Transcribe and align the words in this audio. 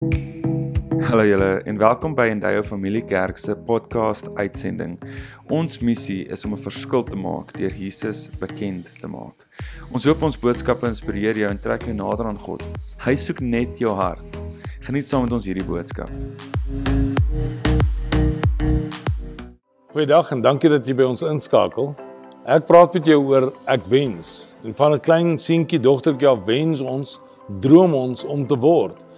Hallo 0.00 1.24
julle 1.28 1.60
en 1.68 1.76
welkom 1.76 2.14
by 2.16 2.30
Endeavour 2.32 2.64
Familie 2.64 3.02
Kerk 3.04 3.36
se 3.36 3.52
podcast 3.52 4.30
uitsending. 4.38 4.94
Ons 5.52 5.82
missie 5.84 6.22
is 6.24 6.44
om 6.48 6.54
'n 6.56 6.62
verskil 6.62 7.02
te 7.04 7.16
maak 7.16 7.52
deur 7.52 7.74
Jesus 7.76 8.30
bekend 8.40 8.88
te 9.00 9.06
maak. 9.06 9.44
Ons 9.92 10.04
hoop 10.04 10.22
ons 10.22 10.38
boodskappe 10.40 10.86
inspireer 10.88 11.36
jou 11.36 11.50
en 11.50 11.60
trek 11.60 11.84
jou 11.84 11.92
nader 11.94 12.26
aan 12.26 12.38
God. 12.38 12.64
Hy 13.04 13.14
soek 13.14 13.40
net 13.40 13.78
jou 13.78 13.92
hart. 13.94 14.38
Geniet 14.80 15.04
saam 15.04 15.22
met 15.22 15.32
ons 15.32 15.44
hierdie 15.44 15.66
boodskap. 15.68 16.10
Goeiedag 19.92 20.32
en 20.32 20.40
dankie 20.40 20.70
dat 20.70 20.86
jy 20.86 20.94
by 20.94 21.04
ons 21.04 21.22
inskakel. 21.22 21.94
Ek 22.46 22.66
praat 22.66 22.94
met 22.94 23.04
jou 23.04 23.20
oor 23.20 23.52
ek 23.68 23.80
wens. 23.90 24.54
En 24.64 24.74
van 24.74 24.94
'n 24.94 25.00
klein 25.00 25.38
seentjie 25.38 25.80
dogtertjie 25.80 26.28
af 26.28 26.44
wens 26.46 26.80
ons, 26.80 27.20
droom 27.60 27.94
ons 27.94 28.24
om 28.24 28.46
te 28.46 28.56
word. 28.56 29.09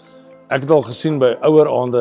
Ek 0.53 0.67
het 0.67 0.73
al 0.75 0.83
gesien 0.85 1.15
by 1.17 1.31
ouer 1.49 1.69
aande 1.73 2.01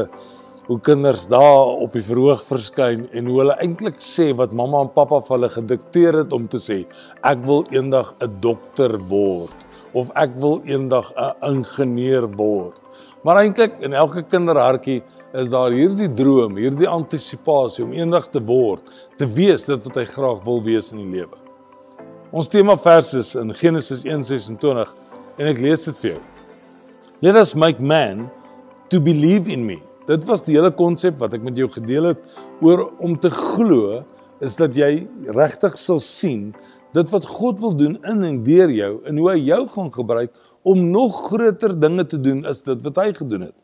hoe 0.67 0.75
kinders 0.83 1.21
daar 1.31 1.77
op 1.85 1.93
die 1.95 2.03
verhoog 2.03 2.41
verskyn 2.43 3.05
en 3.15 3.27
hoe 3.29 3.37
hulle 3.39 3.53
eintlik 3.63 4.01
sê 4.03 4.25
wat 4.35 4.51
mamma 4.51 4.81
en 4.83 4.89
pappa 4.91 5.21
vir 5.23 5.37
hulle 5.37 5.49
gedikteer 5.53 6.17
het 6.19 6.33
om 6.35 6.49
te 6.51 6.59
sê. 6.59 6.81
Ek 7.23 7.45
wil 7.47 7.63
eendag 7.71 8.09
'n 8.19 8.41
dokter 8.43 8.97
word 9.07 9.55
of 9.93 10.11
ek 10.15 10.35
wil 10.43 10.59
eendag 10.65 11.13
'n 11.15 11.31
ingenieur 11.47 12.27
word. 12.27 12.75
Maar 13.23 13.39
eintlik 13.45 13.79
in 13.79 13.93
elke 13.93 14.23
kinderhartjie 14.23 15.01
is 15.33 15.49
daar 15.49 15.71
hierdie 15.71 16.11
droom, 16.13 16.57
hierdie 16.57 16.89
antisisipasie 16.89 17.85
om 17.85 17.93
eendag 17.93 18.27
te 18.27 18.43
word, 18.43 18.83
te 19.17 19.25
wees 19.25 19.65
dit 19.65 19.83
wat 19.83 19.95
hy 19.95 20.05
graag 20.05 20.43
wil 20.43 20.61
wees 20.61 20.91
in 20.91 20.97
die 20.97 21.19
lewe. 21.19 21.37
Ons 22.31 22.49
tema 22.49 22.75
vers 22.75 23.13
is 23.13 23.35
in 23.35 23.53
Genesis 23.53 24.03
1:26 24.03 24.91
en 25.37 25.47
ek 25.47 25.57
lees 25.59 25.85
dit 25.85 25.97
vir 25.97 26.11
jou. 26.11 26.21
Let 27.21 27.35
us 27.35 27.55
make 27.55 27.79
man 27.79 28.29
to 28.91 28.99
believe 28.99 29.47
in 29.47 29.63
me. 29.65 29.79
Dit 30.09 30.25
was 30.27 30.43
die 30.43 30.57
hele 30.57 30.71
konsep 30.75 31.19
wat 31.21 31.37
ek 31.37 31.43
met 31.45 31.55
jou 31.59 31.69
gedeel 31.71 32.09
het 32.11 32.25
oor 32.59 32.89
om 32.99 33.15
te 33.15 33.31
glo 33.31 34.01
is 34.43 34.57
dat 34.59 34.75
jy 34.75 35.05
regtig 35.31 35.77
sal 35.79 36.01
sien 36.03 36.49
dit 36.91 37.11
wat 37.13 37.27
God 37.29 37.61
wil 37.63 37.71
doen 37.77 37.95
in 38.09 38.25
en 38.27 38.39
deur 38.43 38.71
jou 38.75 38.91
en 39.07 39.21
hoe 39.21 39.29
hy 39.31 39.37
jou 39.47 39.61
gaan 39.71 39.91
gebruik 39.95 40.33
om 40.67 40.81
nog 40.91 41.21
groter 41.29 41.71
dinge 41.79 42.03
te 42.03 42.19
doen 42.19 42.43
as 42.49 42.59
dit 42.65 42.81
wat 42.83 42.99
hy 42.99 43.13
gedoen 43.15 43.47
het. 43.47 43.55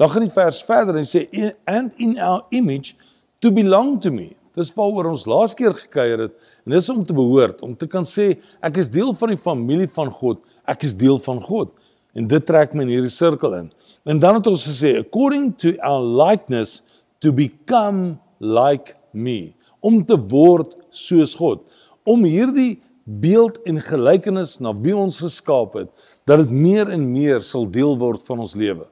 Dan 0.00 0.10
gaan 0.10 0.26
die 0.26 0.34
vers 0.34 0.62
verder 0.66 0.98
en 0.98 1.06
sê 1.06 1.28
and 1.70 1.94
in 2.02 2.16
our 2.18 2.42
image 2.50 2.96
to 3.38 3.52
belong 3.54 4.00
to 4.02 4.10
me. 4.10 4.32
Dis 4.58 4.72
waaroor 4.74 5.12
ons 5.12 5.28
laas 5.30 5.54
keer 5.54 5.76
gekuier 5.78 6.26
het 6.26 6.34
en 6.66 6.74
dis 6.74 6.90
om 6.90 7.04
te 7.06 7.14
behoort, 7.14 7.62
om 7.62 7.76
te 7.78 7.86
kan 7.86 8.02
sê 8.08 8.32
ek 8.58 8.82
is 8.82 8.90
deel 8.90 9.14
van 9.14 9.36
die 9.36 9.40
familie 9.40 9.86
van 9.94 10.10
God, 10.10 10.42
ek 10.66 10.82
is 10.90 10.96
deel 10.98 11.22
van 11.22 11.38
God. 11.44 11.70
En 12.18 12.26
dit 12.28 12.44
trek 12.44 12.74
my 12.74 12.82
in 12.84 12.96
hierdie 12.96 13.14
sirkel 13.14 13.54
in. 13.56 13.70
En 14.04 14.18
dan 14.18 14.38
het 14.40 14.46
ons 14.50 14.64
gesê 14.66 14.96
according 14.98 15.52
to 15.62 15.76
our 15.78 16.02
likeness 16.02 16.82
to 17.22 17.32
become 17.32 18.18
like 18.38 18.96
me, 19.12 19.54
om 19.80 20.02
te 20.04 20.16
word 20.18 20.74
soos 20.90 21.36
God, 21.38 21.62
om 22.02 22.24
hierdie 22.26 22.80
beeld 23.04 23.60
en 23.66 23.78
gelykenis 23.82 24.56
na 24.62 24.72
wie 24.82 24.94
ons 24.96 25.20
geskaap 25.22 25.76
het, 25.78 25.90
dat 26.26 26.42
dit 26.44 26.54
meer 26.54 26.90
en 26.90 27.04
meer 27.12 27.42
sal 27.46 27.68
deel 27.70 27.94
word 27.98 28.22
van 28.26 28.42
ons 28.42 28.56
lewe. 28.58 28.88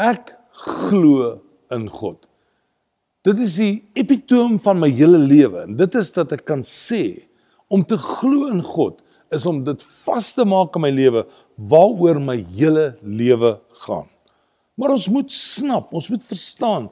Ek 0.00 0.32
glo 0.64 1.38
in 1.74 1.88
God. 1.92 2.24
Dit 3.24 3.40
is 3.40 3.56
die 3.60 3.74
epitoom 3.96 4.58
van 4.60 4.80
my 4.80 4.90
hele 4.92 5.20
lewe 5.20 5.64
en 5.64 5.76
dit 5.78 5.94
is 5.96 6.12
dat 6.16 6.32
ek 6.36 6.44
kan 6.48 6.64
sê 6.64 7.24
om 7.72 7.84
te 7.84 7.96
glo 8.00 8.50
in 8.52 8.60
God 8.64 9.00
is 9.34 9.46
om 9.46 9.62
dit 9.64 9.82
vas 10.04 10.32
te 10.36 10.44
maak 10.48 10.76
in 10.78 10.84
my 10.84 10.92
lewe 10.94 11.24
waaroor 11.70 12.20
my 12.22 12.38
hele 12.54 12.92
lewe 13.02 13.56
gaan. 13.84 14.06
Maar 14.74 14.96
ons 14.96 15.08
moet 15.08 15.32
snap, 15.32 15.92
ons 15.94 16.08
moet 16.10 16.24
verstaan 16.24 16.88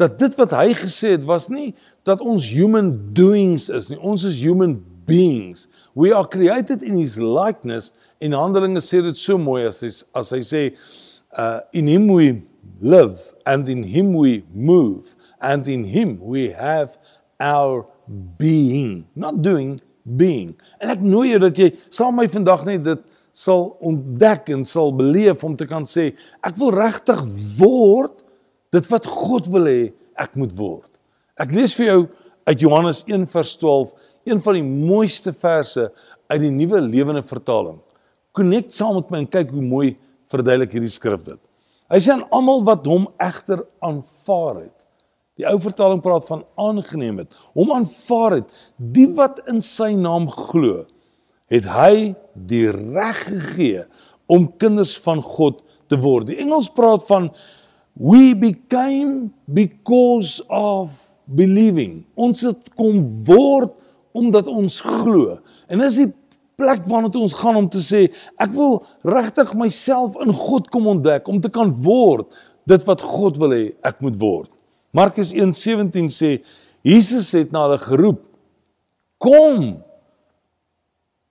dat 0.00 0.18
dit 0.20 0.34
wat 0.36 0.52
hy 0.56 0.72
gesê 0.76 1.16
het 1.16 1.24
was 1.28 1.48
nie 1.52 1.72
dat 2.06 2.20
ons 2.22 2.44
human 2.54 2.92
doings 3.16 3.68
is 3.72 3.90
nie. 3.90 3.98
Ons 3.98 4.24
is 4.28 4.38
human 4.40 4.78
beings. 5.08 5.66
We 5.94 6.12
are 6.14 6.28
created 6.28 6.82
in 6.82 6.98
his 6.98 7.16
likeness. 7.18 7.92
In 8.20 8.36
Handelinge 8.36 8.80
sê 8.84 9.02
dit 9.04 9.18
so 9.18 9.38
mooi 9.40 9.64
as 9.66 9.82
hy 9.82 9.90
as 10.20 10.32
hy 10.34 10.42
sê 10.46 10.62
uh 11.36 11.60
in 11.76 11.88
him 11.90 12.06
we 12.12 12.42
live 12.80 13.20
and 13.46 13.68
in 13.68 13.82
him 13.82 14.14
we 14.14 14.44
move 14.54 15.16
and 15.40 15.68
in 15.68 15.84
him 15.84 16.18
we 16.20 16.50
have 16.52 16.96
our 17.40 17.86
being. 18.38 19.06
Not 19.14 19.42
doing, 19.42 19.80
being. 20.06 20.54
En 20.80 20.92
ek 20.94 21.02
nooi 21.04 21.32
jou 21.32 21.40
dat 21.42 21.58
jy 21.58 21.72
saam 21.90 22.16
my 22.20 22.28
vandag 22.30 22.64
net 22.68 22.84
dit 22.86 23.02
sal 23.36 23.74
ontdek 23.84 24.48
en 24.54 24.64
sal 24.64 24.94
beleef 24.96 25.42
om 25.44 25.56
te 25.58 25.66
kan 25.68 25.84
sê 25.84 26.12
ek 26.46 26.56
wil 26.60 26.72
regtig 26.72 27.20
word 27.58 28.22
dit 28.72 28.86
wat 28.90 29.08
God 29.10 29.50
wil 29.52 29.68
hê 29.68 29.80
ek 30.16 30.38
moet 30.40 30.54
word. 30.56 30.88
Ek 31.36 31.52
lees 31.52 31.74
vir 31.76 31.90
jou 31.90 32.00
uit 32.46 32.62
Johannes 32.62 33.02
1:12, 33.04 33.90
een 34.24 34.40
van 34.42 34.56
die 34.56 34.64
mooiste 34.64 35.34
verse 35.34 35.90
uit 36.30 36.40
die 36.40 36.50
Nuwe 36.50 36.80
Lewende 36.80 37.22
Vertaling. 37.22 37.78
Connect 38.32 38.72
saam 38.72 38.96
met 38.96 39.10
my 39.10 39.18
en 39.24 39.28
kyk 39.30 39.52
hoe 39.52 39.62
mooi 39.62 39.96
verduidelik 40.32 40.72
hierdie 40.72 40.92
skrif 40.92 41.26
dit. 41.26 41.40
Hy 41.92 42.00
sê 42.02 42.14
aan 42.14 42.26
almal 42.34 42.64
wat 42.66 42.86
hom 42.88 43.06
egter 43.22 43.62
aanvaar 43.84 44.64
het 44.64 44.75
Die 45.36 45.46
ou 45.48 45.58
vertaling 45.60 46.00
praat 46.04 46.24
van 46.28 46.44
aangeneem 46.56 47.20
het, 47.22 47.32
hom 47.56 47.72
aanvaar 47.76 48.38
het, 48.38 48.60
die 48.76 49.08
wat 49.18 49.42
in 49.50 49.60
sy 49.64 49.90
naam 49.96 50.30
glo, 50.32 50.86
het 51.52 51.68
hy 51.68 52.14
die 52.48 52.66
reg 52.72 53.20
gegee 53.28 53.84
om 54.32 54.48
kinders 54.58 54.96
van 55.04 55.20
God 55.22 55.60
te 55.92 55.98
word. 56.00 56.30
Die 56.30 56.40
Engels 56.42 56.70
praat 56.74 57.04
van 57.06 57.30
we 57.96 58.34
became 58.36 59.30
because 59.46 60.42
of 60.48 61.04
believing. 61.24 62.04
Ons 62.14 62.42
het 62.46 62.72
kom 62.76 63.04
word 63.28 63.72
omdat 64.16 64.48
ons 64.48 64.80
glo. 64.80 65.38
En 65.68 65.84
dis 65.84 66.00
die 66.00 66.10
plek 66.56 66.86
waarna 66.88 67.10
toe 67.12 67.26
ons 67.26 67.36
gaan 67.36 67.58
om 67.60 67.68
te 67.68 67.82
sê 67.84 68.06
ek 68.40 68.52
wil 68.56 68.78
regtig 69.04 69.52
myself 69.58 70.16
in 70.24 70.32
God 70.32 70.70
kom 70.72 70.88
ontdek 70.96 71.28
om 71.28 71.40
te 71.44 71.52
kan 71.52 71.72
word 71.84 72.30
dit 72.68 72.86
wat 72.88 73.04
God 73.04 73.36
wil 73.42 73.52
hê 73.52 73.64
ek 73.86 74.00
moet 74.04 74.16
word. 74.20 74.55
Markus 74.96 75.32
1:17 75.32 76.08
sê 76.08 76.30
Jesus 76.86 77.32
het 77.36 77.52
na 77.52 77.66
hulle 77.66 77.78
geroep: 77.82 78.22
"Kom, 79.20 79.82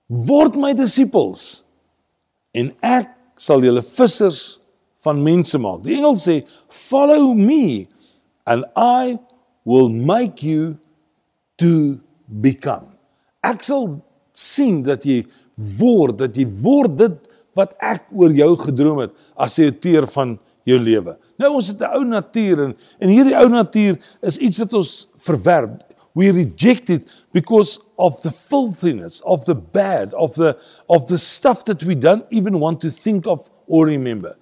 word 0.06 0.54
my 0.54 0.72
disippels 0.76 1.64
en 2.54 2.70
ek 2.82 3.10
sal 3.36 3.64
julle 3.66 3.82
vissers 3.82 4.58
van 5.02 5.22
mense 5.22 5.58
maak." 5.58 5.82
Die 5.82 5.96
engel 5.98 6.14
sê: 6.14 6.44
"Follow 6.68 7.34
me 7.34 7.88
and 8.46 8.64
I 8.76 9.18
will 9.64 9.90
make 9.90 10.46
you 10.46 10.78
to 11.58 11.98
become." 12.26 12.94
Ek 13.42 13.64
sal 13.64 13.98
sien 14.32 14.82
dat 14.82 15.02
jy 15.02 15.24
word, 15.56 16.18
dat 16.18 16.36
jy 16.36 16.46
word 16.46 16.98
dit 16.98 17.16
wat 17.56 17.74
ek 17.80 18.12
oor 18.12 18.30
jou 18.30 18.52
gedroom 18.60 18.98
het 19.00 19.12
as 19.36 19.56
jy 19.58 19.70
'n 19.72 19.80
teer 19.80 20.06
van 20.06 20.38
jou 20.66 20.78
lewe. 20.82 21.16
Nou 21.38 21.52
ons 21.58 21.68
het 21.68 21.80
'n 21.80 21.94
ou 21.96 22.04
natuur 22.04 22.62
en 22.64 22.76
en 22.98 23.08
hierdie 23.08 23.36
ou 23.38 23.48
natuur 23.48 23.98
is 24.22 24.38
iets 24.38 24.58
wat 24.58 24.74
ons 24.74 25.10
verwerp. 25.18 25.82
We 26.14 26.30
reject 26.30 26.88
it 26.88 27.08
because 27.32 27.80
of 27.96 28.22
the 28.22 28.30
filthiness, 28.30 29.22
of 29.22 29.44
the 29.44 29.54
bad, 29.54 30.14
of 30.14 30.34
the 30.34 30.56
of 30.88 31.06
the 31.06 31.18
stuff 31.18 31.64
that 31.64 31.82
we 31.82 31.94
don't 31.94 32.24
even 32.30 32.58
want 32.58 32.80
to 32.80 32.90
think 32.90 33.26
of 33.26 33.50
or 33.66 33.86
remember. 33.86 34.36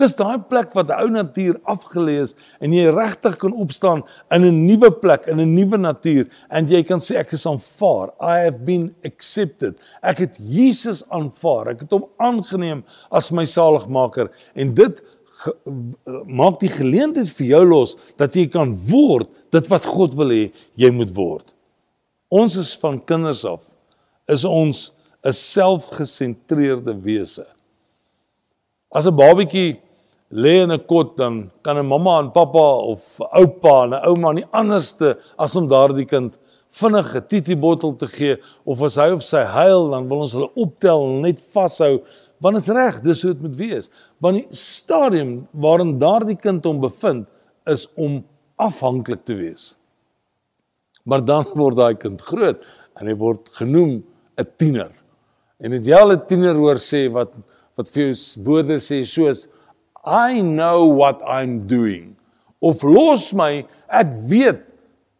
Dis 0.00 0.14
daai 0.16 0.38
plek 0.48 0.70
wat 0.72 0.86
die 0.88 0.96
ou 0.96 1.10
natuur 1.12 1.58
afgelê 1.68 2.14
is 2.22 2.32
en 2.64 2.72
jy 2.72 2.86
regtig 2.94 3.34
kan 3.42 3.52
opstaan 3.52 4.00
in 4.32 4.46
'n 4.48 4.62
nuwe 4.66 4.90
plek, 5.02 5.26
in 5.28 5.40
'n 5.40 5.54
nuwe 5.54 5.76
natuur 5.76 6.24
en 6.50 6.66
jy 6.66 6.82
kan 6.82 6.98
sê 6.98 7.18
ek 7.20 7.32
is 7.32 7.44
aanvaar. 7.46 8.08
I 8.20 8.38
have 8.44 8.64
been 8.64 8.94
accepted. 9.04 9.76
Ek 10.02 10.18
het 10.18 10.36
Jesus 10.38 11.04
aanvaar. 11.10 11.68
Ek 11.68 11.80
het 11.80 11.90
hom 11.90 12.06
aangeneem 12.16 12.82
as 13.10 13.30
my 13.30 13.44
saligmaker 13.44 14.30
en 14.54 14.74
dit 14.74 15.02
ge, 15.40 15.52
maak 16.26 16.60
die 16.60 16.72
geleentheid 16.72 17.30
vir 17.38 17.46
jou 17.54 17.62
los 17.68 17.96
dat 18.20 18.36
jy 18.36 18.46
kan 18.52 18.74
word 18.90 19.28
dit 19.54 19.70
wat 19.72 19.88
God 19.88 20.16
wil 20.18 20.32
hê 20.34 20.50
jy 20.78 20.90
moet 20.94 21.12
word. 21.16 21.54
Ons 22.30 22.56
is 22.60 22.74
van 22.78 23.00
kinders 23.00 23.44
af 23.48 23.62
is 24.30 24.44
ons 24.44 24.92
'n 25.24 25.32
selfgesentreerde 25.32 26.94
wese. 27.04 27.46
As 28.94 29.06
'n 29.06 29.16
babatjie 29.16 29.80
lê 30.30 30.62
in 30.62 30.72
'n 30.72 30.86
kot 30.86 31.16
dan 31.16 31.50
kan 31.62 31.76
'n 31.76 31.86
mamma 31.86 32.20
en 32.20 32.30
pappa 32.30 32.68
of 32.92 33.20
oupa 33.32 33.84
en 33.84 33.92
'n 33.94 34.04
ouma 34.06 34.32
nie 34.32 34.46
anderste 34.52 35.18
as 35.38 35.56
om 35.56 35.68
daardie 35.68 36.06
kind 36.06 36.38
vinnig 36.70 37.14
'n 37.16 37.26
titi 37.28 37.56
bottel 37.56 37.96
te 37.96 38.06
gee 38.06 38.36
of 38.64 38.82
as 38.82 38.96
hy 38.96 39.10
of 39.10 39.22
sy 39.22 39.42
huil 39.42 39.90
dan 39.90 40.08
wil 40.08 40.20
ons 40.20 40.32
hulle 40.32 40.50
optel 40.54 41.06
en 41.06 41.22
net 41.22 41.40
vashou 41.52 42.00
want 42.40 42.56
is 42.56 42.68
reg, 42.72 43.02
dis 43.04 43.22
hoe 43.22 43.34
dit 43.34 43.42
moet 43.44 43.56
wees. 43.56 43.90
Want 44.24 44.40
die 44.40 44.56
stadium 44.56 45.46
waarin 45.52 45.98
daardie 46.00 46.38
kind 46.40 46.64
hom 46.64 46.80
bevind 46.80 47.26
is 47.68 47.86
om 48.00 48.22
afhanklik 48.56 49.26
te 49.28 49.36
wees. 49.36 49.76
Maar 51.04 51.24
dan 51.24 51.44
word 51.56 51.76
daai 51.76 51.94
kind 52.00 52.20
groot 52.24 52.64
en 53.00 53.08
hy 53.08 53.16
word 53.16 53.48
genoem 53.58 54.02
'n 54.38 54.48
tiener. 54.56 54.92
En 55.60 55.70
dit 55.70 55.86
jy 55.86 55.94
al 55.94 56.12
'n 56.12 56.26
tiener 56.26 56.54
hoor 56.54 56.76
sê 56.76 57.10
wat 57.12 57.32
wat 57.76 57.88
vir 57.88 58.12
jou 58.12 58.44
woorde 58.44 58.76
sê 58.80 59.04
soos 59.04 59.48
I 60.04 60.40
know 60.40 60.88
what 60.88 61.20
I'm 61.26 61.66
doing. 61.66 62.16
Of 62.60 62.82
los 62.82 63.32
my, 63.32 63.66
ek 63.88 64.14
weet 64.28 64.64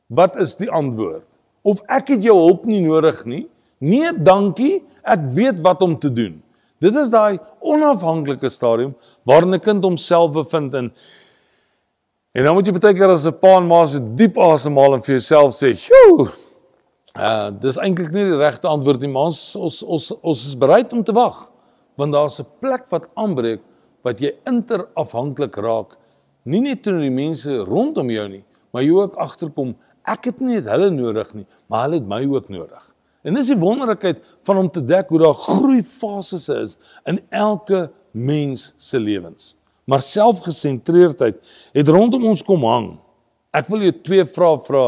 wat 0.08 0.36
is 0.36 0.56
die 0.56 0.70
antwoord. 0.70 1.24
Of 1.62 1.80
ek 1.88 2.08
het 2.08 2.24
jou 2.24 2.36
hulp 2.36 2.64
nie 2.64 2.80
nodig 2.80 3.24
nie. 3.24 3.46
Nee, 3.78 4.12
dankie, 4.12 4.82
ek 5.02 5.20
weet 5.36 5.60
wat 5.60 5.82
om 5.82 5.98
te 5.98 6.12
doen. 6.12 6.42
Dit 6.80 6.96
is 6.96 7.10
daai 7.12 7.38
onafhanklike 7.60 8.48
stadium 8.48 8.94
waarin 9.24 9.54
'n 9.54 9.60
kind 9.60 9.84
homself 9.84 10.32
bevind 10.32 10.74
in 10.74 10.92
En 12.30 12.44
dan 12.46 12.54
moet 12.54 12.68
jy 12.68 12.72
baie 12.76 12.94
keer 12.94 13.10
as 13.10 13.26
'n 13.26 13.38
pa 13.42 13.56
en 13.58 13.66
ma 13.66 13.86
so 13.86 13.98
diep 13.98 14.36
asemhaal 14.38 14.94
en 14.94 15.02
vir 15.02 15.18
jouself 15.18 15.50
sê, 15.52 15.74
"Sjoe, 15.74 16.30
uh 17.16 17.50
dis 17.50 17.76
eintlik 17.76 18.12
nie 18.12 18.24
die 18.24 18.38
regte 18.38 18.68
antwoord 18.68 19.00
nie, 19.00 19.10
maar 19.10 19.32
ons 19.32 19.56
ons 19.56 19.82
ons, 19.82 20.12
ons 20.22 20.46
is 20.46 20.54
bereid 20.54 20.92
om 20.92 21.02
te 21.02 21.12
wag, 21.12 21.50
want 21.96 22.12
daar's 22.12 22.38
'n 22.38 22.46
plek 22.60 22.86
wat 22.90 23.08
aanbreek 23.16 23.62
wat 24.04 24.20
jy 24.20 24.30
interafhanklik 24.46 25.56
raak, 25.56 25.98
nie 26.44 26.60
net 26.60 26.84
teenoor 26.84 27.02
die 27.02 27.10
mense 27.10 27.64
rondom 27.64 28.10
jou 28.10 28.28
nie, 28.28 28.44
maar 28.72 28.82
jy 28.82 28.92
ook 28.92 29.14
agterkom, 29.16 29.74
ek 30.04 30.24
het 30.24 30.40
nie 30.40 30.60
hulle 30.60 30.90
nodig 30.90 31.34
nie, 31.34 31.46
maar 31.68 31.88
hulle 31.88 32.00
het 32.00 32.08
my 32.08 32.24
ook 32.26 32.48
nodig." 32.48 32.86
En 33.24 33.34
dis 33.34 33.52
die 33.52 33.58
wonderlikheid 33.60 34.22
van 34.42 34.56
om 34.56 34.70
te 34.70 34.84
dek 34.84 35.08
hoe 35.08 35.18
daar 35.18 35.34
groeifases 35.34 36.48
is 36.48 36.78
in 37.04 37.20
elke 37.28 37.90
mens 38.12 38.74
se 38.78 38.98
lewens 38.98 39.60
maar 39.90 40.04
selfgesentreerdheid 40.06 41.40
het 41.74 41.88
rondom 41.88 42.28
ons 42.30 42.44
kom 42.46 42.64
hang. 42.68 42.92
Ek 43.50 43.66
wil 43.72 43.88
jou 43.88 43.94
twee 44.06 44.26
vrae 44.28 44.60
vra 44.62 44.84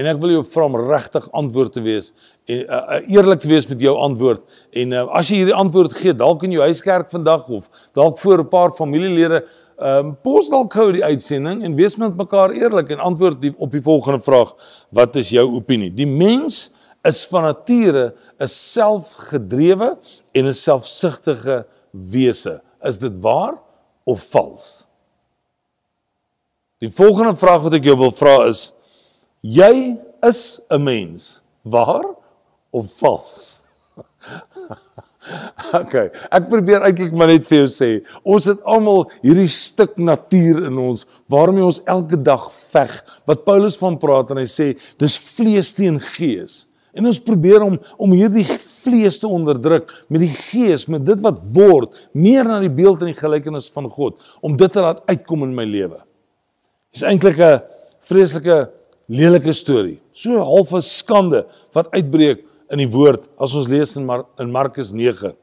en 0.00 0.08
ek 0.10 0.18
wil 0.22 0.32
jou 0.34 0.42
vra 0.48 0.66
om 0.66 0.78
regtig 0.88 1.26
antwoord 1.36 1.76
te 1.76 1.82
wees 1.84 2.10
en 2.50 2.64
uh, 2.64 2.78
uh, 2.96 2.96
eerlik 3.12 3.44
te 3.44 3.50
wees 3.50 3.68
met 3.70 3.82
jou 3.84 3.92
antwoord. 4.00 4.42
En 4.74 4.96
uh, 4.96 5.04
as 5.14 5.30
jy 5.30 5.42
hierdie 5.42 5.54
antwoord 5.54 5.94
gee, 6.00 6.14
dalk 6.18 6.42
in 6.46 6.56
jou 6.56 6.64
huiskerk 6.66 7.12
vandag 7.12 7.46
of 7.52 7.68
dalk 7.94 8.18
voor 8.18 8.42
'n 8.42 8.50
paar 8.50 8.74
familielede, 8.74 9.44
ehm 9.80 10.06
um, 10.06 10.16
pos 10.22 10.50
dalk 10.52 10.74
gou 10.76 10.90
die 10.92 11.04
uitsending 11.04 11.64
en 11.64 11.74
wees 11.74 11.96
met 11.96 12.16
mekaar 12.16 12.52
eerlik 12.52 12.90
en 12.90 13.00
antwoord 13.00 13.40
die, 13.40 13.54
op 13.56 13.72
die 13.72 13.82
volgende 13.82 14.20
vraag: 14.20 14.52
Wat 14.90 15.16
is 15.16 15.30
jou 15.32 15.46
opinie? 15.56 15.90
Die 15.92 16.06
mens 16.06 16.70
is 17.02 17.24
van 17.26 17.48
nature 17.48 18.14
'n 18.38 18.48
selfgedrewe 18.48 19.98
en 20.32 20.46
'n 20.46 20.54
selfsugtige 20.54 21.66
wese. 21.90 22.60
Is 22.82 22.98
dit 22.98 23.20
waar? 23.20 23.58
of 24.04 24.30
vals? 24.30 24.86
Die 26.78 26.90
volgende 26.90 27.36
vraag 27.36 27.62
wat 27.66 27.76
ek 27.76 27.84
jou 27.90 27.96
wil 28.00 28.12
vra 28.16 28.46
is: 28.48 28.70
Jy 29.40 29.98
is 30.26 30.60
'n 30.68 30.82
mens, 30.82 31.42
waar 31.62 32.06
of 32.70 32.92
vals? 32.98 33.64
okay, 35.80 36.08
ek 36.32 36.48
probeer 36.50 36.84
eintlik 36.86 37.12
maar 37.16 37.30
net 37.32 37.46
vir 37.48 37.62
jou 37.62 37.68
sê, 37.72 37.90
ons 38.24 38.48
het 38.50 38.62
almal 38.68 39.06
hierdie 39.24 39.48
stuk 39.50 39.98
natuur 40.00 40.66
in 40.70 40.80
ons 40.80 41.06
waarmee 41.30 41.66
ons 41.66 41.82
elke 41.90 42.18
dag 42.18 42.48
veg. 42.72 42.96
Wat 43.28 43.46
Paulus 43.46 43.78
van 43.80 43.98
praat 44.00 44.32
en 44.32 44.42
hy 44.42 44.48
sê, 44.50 44.72
dis 45.00 45.16
vlees 45.36 45.72
teen 45.76 46.00
gees. 46.16 46.66
En 46.96 47.06
ons 47.06 47.22
probeer 47.22 47.62
om 47.62 47.76
om 48.02 48.14
hierdie 48.16 48.46
vlees 48.82 49.20
te 49.22 49.28
onderdruk 49.30 49.92
met 50.10 50.24
die 50.24 50.32
gees, 50.34 50.88
met 50.90 51.04
dit 51.06 51.20
wat 51.22 51.38
word, 51.54 51.94
meer 52.12 52.48
na 52.48 52.58
die 52.62 52.72
beeld 52.72 53.04
en 53.04 53.12
die 53.12 53.18
gelykenis 53.18 53.70
van 53.74 53.86
God, 53.90 54.18
om 54.42 54.56
dit 54.58 54.72
te 54.72 54.82
laat 54.82 55.04
uitkom 55.10 55.46
in 55.46 55.54
my 55.54 55.66
lewe. 55.68 56.00
Dis 56.90 57.06
eintlik 57.06 57.38
'n 57.38 57.62
vreeslike 58.02 58.70
lelike 59.10 59.52
storie. 59.52 60.00
So 60.12 60.38
half 60.38 60.72
'n 60.72 60.82
skande 60.82 61.46
wat 61.72 61.90
uitbreek 61.94 62.44
in 62.70 62.78
die 62.78 62.90
woord 62.90 63.26
as 63.40 63.54
ons 63.58 63.68
lees 63.68 63.96
in 63.98 64.06
Mar 64.06 64.24
in 64.38 64.50
Markus 64.50 64.92
9. 64.92 65.34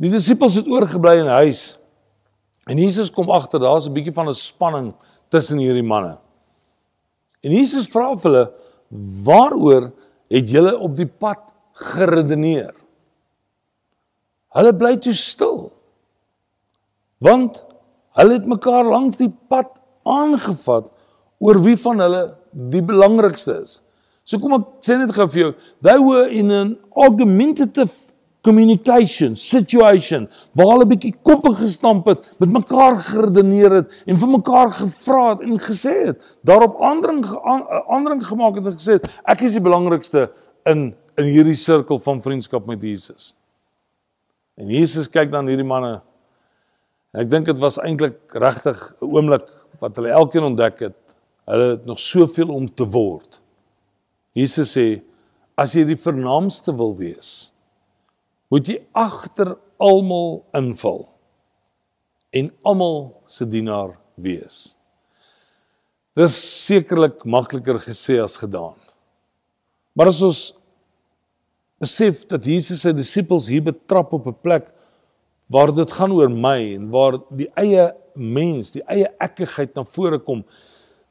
Die 0.00 0.10
disippels 0.10 0.56
het 0.58 0.68
oorgebly 0.70 1.20
in 1.20 1.30
huis. 1.30 1.78
En 2.70 2.78
Jesus 2.78 3.10
kom 3.10 3.30
agter, 3.30 3.60
daar's 3.60 3.86
'n 3.86 3.92
bietjie 3.92 4.14
van 4.14 4.28
'n 4.28 4.34
spanning 4.34 4.94
tussen 5.28 5.58
hierdie 5.58 5.86
manne. 5.86 6.18
En 7.42 7.50
Jesus 7.50 7.88
vra 7.88 8.16
vir 8.16 8.30
hulle 8.30 8.52
Waaroor 9.24 9.92
het 10.30 10.50
julle 10.50 10.74
op 10.78 10.96
die 10.98 11.06
pad 11.06 11.38
geredeneer? 11.72 12.74
Hulle 14.50 14.72
bly 14.74 14.96
toe 14.98 15.14
stil. 15.14 15.68
Want 17.22 17.62
hulle 18.18 18.40
het 18.40 18.48
mekaar 18.50 18.88
langs 18.88 19.20
die 19.20 19.30
pad 19.30 19.70
aangevat 20.02 20.90
oor 21.38 21.60
wie 21.62 21.76
van 21.78 22.02
hulle 22.02 22.22
die 22.50 22.82
belangrikste 22.82 23.60
is. 23.62 23.78
So 24.30 24.38
kom 24.38 24.54
ek 24.54 24.68
sê 24.86 24.94
net 24.94 25.10
gou 25.10 25.26
vir 25.26 25.40
jou, 25.42 25.50
they 25.82 25.98
were 25.98 26.28
in 26.30 26.52
an 26.54 26.76
argumentative 26.94 27.90
communication 28.46 29.34
situation 29.36 30.28
waar 30.56 30.70
hulle 30.70 30.86
bietjie 30.92 31.10
koppe 31.26 31.50
gestamp 31.58 32.06
het, 32.08 32.28
met 32.38 32.52
mekaar 32.54 33.00
geredeneer 33.08 33.74
het 33.80 33.96
en 34.06 34.20
vir 34.22 34.30
mekaar 34.36 34.70
gevra 34.78 35.24
het 35.32 35.42
en 35.48 35.58
gesê 35.60 35.96
het, 36.12 36.30
daarop 36.46 36.78
aandring 36.86 37.24
aandring 37.26 38.22
gemaak 38.28 38.60
het 38.60 38.70
en 38.70 38.78
gesê 38.78 38.96
het, 39.00 39.10
ek 39.34 39.42
is 39.48 39.58
die 39.58 39.64
belangrikste 39.66 40.28
in 40.70 40.92
in 41.18 41.26
hierdie 41.26 41.58
sirkel 41.58 41.98
van 42.00 42.22
vriendskap 42.24 42.70
met 42.70 42.80
Jesus. 42.86 43.34
En 44.56 44.70
Jesus 44.72 45.10
kyk 45.10 45.28
dan 45.34 45.50
hierdie 45.50 45.66
manne. 45.66 45.98
Ek 47.12 47.28
dink 47.28 47.50
dit 47.50 47.58
was 47.60 47.76
eintlik 47.82 48.16
regtig 48.32 48.78
'n 49.02 49.10
oomblik 49.10 49.50
wat 49.82 49.98
hulle 49.98 50.14
elkeen 50.16 50.46
ontdek 50.54 50.80
het, 50.86 50.98
hulle 51.50 51.74
het 51.74 51.84
nog 51.84 51.98
soveel 51.98 52.54
om 52.54 52.70
te 52.70 52.86
word. 52.86 53.39
Jesus 54.36 54.74
sê, 54.76 55.02
as 55.58 55.74
jy 55.76 55.84
die 55.88 55.98
vernaamste 55.98 56.72
wil 56.76 56.94
wees, 56.98 57.50
moet 58.50 58.68
jy 58.68 58.78
agter 58.96 59.54
almal 59.80 60.40
inval 60.56 61.04
en 62.36 62.50
almal 62.66 63.00
se 63.26 63.46
dienaar 63.48 63.96
wees. 64.20 64.76
Dis 66.18 66.36
sekerlik 66.66 67.22
makliker 67.24 67.78
gesê 67.82 68.18
as 68.22 68.36
gedaan. 68.38 68.76
Maar 69.94 70.10
as 70.10 70.20
ons 70.26 70.40
besef 71.80 72.26
dat 72.30 72.44
Jesus 72.46 72.84
sy 72.84 72.92
disippels 72.94 73.48
hier 73.50 73.64
betrap 73.64 74.12
op 74.12 74.26
'n 74.26 74.36
plek 74.42 74.68
waar 75.50 75.72
dit 75.74 75.90
gaan 75.90 76.12
oor 76.12 76.28
my 76.28 76.74
en 76.76 76.90
waar 76.90 77.18
die 77.30 77.48
eie 77.56 77.90
mens, 78.14 78.70
die 78.70 78.84
eie 78.86 79.08
ekkigheid 79.18 79.74
na 79.74 79.84
vore 79.84 80.18
kom, 80.18 80.44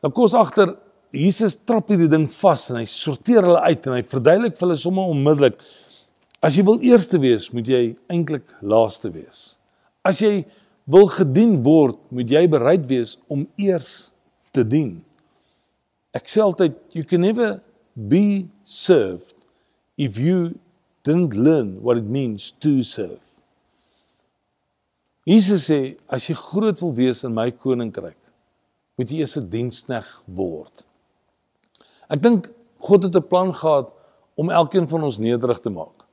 dan 0.01 0.11
kom 0.11 0.23
ons 0.23 0.33
agter 0.33 0.77
Jesus 1.11 1.55
trap 1.65 1.89
hierdie 1.89 2.09
ding 2.09 2.27
vas 2.29 2.69
en 2.69 2.77
hy 2.77 2.85
sorteer 2.85 3.41
hulle 3.41 3.61
uit 3.65 3.87
en 3.87 3.95
hy 3.97 4.01
verduidelik 4.05 4.57
vir 4.57 4.67
hulle 4.67 4.77
sommer 4.77 5.09
onmiddellik 5.09 5.57
As 6.39 6.55
jy 6.55 6.63
wil 6.63 6.79
eerste 6.87 7.19
wees, 7.19 7.49
moet 7.51 7.67
jy 7.67 7.81
eintlik 8.11 8.47
laaste 8.63 9.11
wees. 9.11 9.59
As 10.07 10.21
jy 10.23 10.45
wil 10.89 11.09
gedien 11.11 11.57
word, 11.65 11.99
moet 12.15 12.31
jy 12.31 12.45
bereid 12.51 12.85
wees 12.87 13.17
om 13.27 13.43
eers 13.59 14.09
te 14.55 14.63
dien. 14.63 15.01
Ek 16.15 16.31
sê 16.31 16.41
altyd 16.41 16.79
you 16.95 17.03
can 17.03 17.21
never 17.27 17.59
be 17.93 18.47
served 18.63 19.35
if 19.99 20.15
you 20.17 20.55
didn't 21.03 21.35
learn 21.35 21.75
what 21.83 21.99
it 21.99 22.07
means 22.07 22.53
to 22.63 22.79
serve. 22.87 23.21
Jesus 25.27 25.67
sê 25.67 25.99
as 26.07 26.31
jy 26.31 26.37
groot 26.39 26.79
wil 26.81 26.95
wees 26.95 27.25
in 27.27 27.35
my 27.35 27.49
koninkryk, 27.51 28.17
moet 28.97 29.11
jy 29.11 29.19
eers 29.19 29.35
'n 29.37 29.51
dienskneg 29.51 30.07
word. 30.25 30.87
Ek 32.09 32.21
dink 32.21 32.49
God 32.79 33.03
het 33.03 33.15
'n 33.15 33.27
plan 33.27 33.53
gehad 33.53 33.89
om 34.35 34.49
elkeen 34.49 34.87
van 34.87 35.03
ons 35.03 35.17
nederig 35.17 35.59
te 35.59 35.69
maak. 35.69 36.05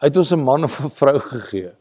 Hy 0.00 0.06
het 0.08 0.16
ons 0.16 0.32
'n 0.32 0.42
man 0.42 0.64
of 0.64 0.80
'n 0.80 0.90
vrou 0.90 1.18
gegee. 1.18 1.72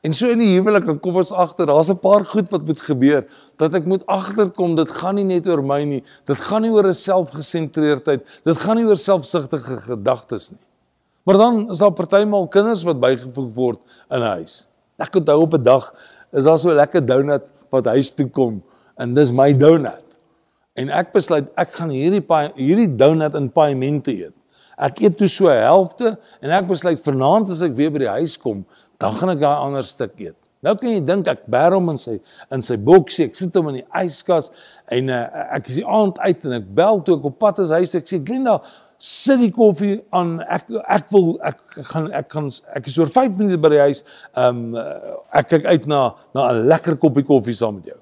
En 0.00 0.14
so 0.14 0.28
in 0.32 0.40
die 0.40 0.54
huwelik 0.56 0.86
dan 0.86 0.98
kom 0.98 1.16
ons 1.16 1.32
agter, 1.32 1.66
daar's 1.66 1.90
'n 1.90 1.98
paar 2.00 2.24
goed 2.24 2.48
wat 2.50 2.64
moet 2.66 2.80
gebeur 2.80 3.26
dat 3.56 3.74
ek 3.74 3.84
moet 3.84 4.06
agterkom 4.06 4.74
dit 4.74 4.90
gaan 4.90 5.14
nie 5.14 5.24
net 5.24 5.46
oor 5.46 5.62
my 5.62 5.84
nie. 5.84 6.04
Dit 6.24 6.40
gaan 6.40 6.62
nie 6.62 6.70
oor 6.70 6.86
'n 6.86 6.94
selfgesentreerdheid. 6.94 8.40
Dit 8.44 8.56
gaan 8.56 8.76
nie 8.76 8.86
oor 8.86 8.96
selfsugtige 8.96 9.76
gedagtes 9.76 10.50
nie. 10.50 10.64
Maar 11.24 11.36
dan 11.36 11.70
is 11.70 11.78
daar 11.78 11.92
partymal 11.92 12.48
kinders 12.48 12.82
wat 12.82 13.00
bygevoeg 13.00 13.54
word 13.54 13.78
in 14.10 14.20
'n 14.20 14.36
huis. 14.36 14.66
Ek 14.98 15.14
onthou 15.14 15.40
op 15.40 15.54
'n 15.54 15.62
dag 15.62 15.94
is 16.32 16.44
daar 16.44 16.58
so 16.58 16.70
'n 16.70 16.76
lekker 16.76 17.06
donut 17.06 17.52
wat 17.70 17.84
huis 17.84 18.10
toe 18.10 18.28
kom 18.28 18.62
en 18.96 19.14
dis 19.14 19.32
my 19.32 19.52
donut. 19.56 20.09
En 20.78 20.90
ek 20.94 21.10
besluit 21.14 21.48
ek 21.58 21.72
gaan 21.78 21.90
hierdie 21.90 22.22
hierdie 22.54 22.90
donut 22.96 23.34
in 23.34 23.48
paemente 23.50 24.12
eet. 24.14 24.34
Ek 24.80 25.00
eet 25.02 25.16
toe 25.18 25.28
so 25.28 25.48
'n 25.50 25.62
helfte 25.64 26.18
en 26.40 26.50
ek 26.50 26.68
besluit 26.68 27.00
vanaand 27.00 27.50
as 27.50 27.62
ek 27.62 27.74
weer 27.74 27.90
by 27.90 27.98
die 27.98 28.14
huis 28.20 28.36
kom, 28.38 28.64
dan 28.98 29.12
gaan 29.12 29.30
ek 29.30 29.40
daai 29.40 29.58
ander 29.66 29.84
stuk 29.84 30.14
eet. 30.18 30.36
Nou 30.62 30.74
kan 30.76 30.90
jy 30.90 31.00
dink 31.00 31.26
ek 31.26 31.46
bær 31.48 31.72
hom 31.72 31.88
in 31.88 31.98
sy 31.98 32.18
in 32.52 32.62
sy 32.62 32.76
boksie, 32.76 33.24
ek 33.24 33.36
sit 33.36 33.54
hom 33.54 33.68
in 33.68 33.80
die 33.80 33.88
yskas 33.96 34.50
en 34.92 35.08
uh, 35.08 35.24
ek 35.56 35.68
is 35.68 35.80
die 35.80 35.86
aand 35.86 36.18
uit 36.18 36.44
en 36.44 36.52
ek 36.52 36.66
bel 36.76 37.00
toe 37.02 37.16
ek 37.16 37.24
op 37.24 37.38
pad 37.38 37.58
is 37.58 37.70
huis 37.70 37.94
ek 37.94 38.06
sê 38.06 38.20
Glenda 38.20 38.60
sit 39.00 39.40
die 39.40 39.50
koffie 39.50 40.02
aan 40.12 40.40
ek 40.44 40.68
ek 40.86 41.08
wil 41.10 41.38
ek 41.48 41.58
gaan 41.88 42.10
ek 42.12 42.28
gaan 42.28 42.50
ek 42.76 42.92
is 42.92 42.98
oor 43.00 43.08
5 43.08 43.38
minute 43.40 43.60
by 43.60 43.72
die 43.72 43.82
huis. 43.88 44.04
Ehm 44.36 44.76
um, 44.76 44.84
ek 45.32 45.48
kyk 45.48 45.64
uit 45.64 45.88
na 45.88 46.14
na 46.36 46.52
'n 46.52 46.68
lekker 46.68 47.00
koppie 47.00 47.24
koffie 47.24 47.56
saam 47.56 47.80
met 47.80 47.86
jou. 47.86 48.00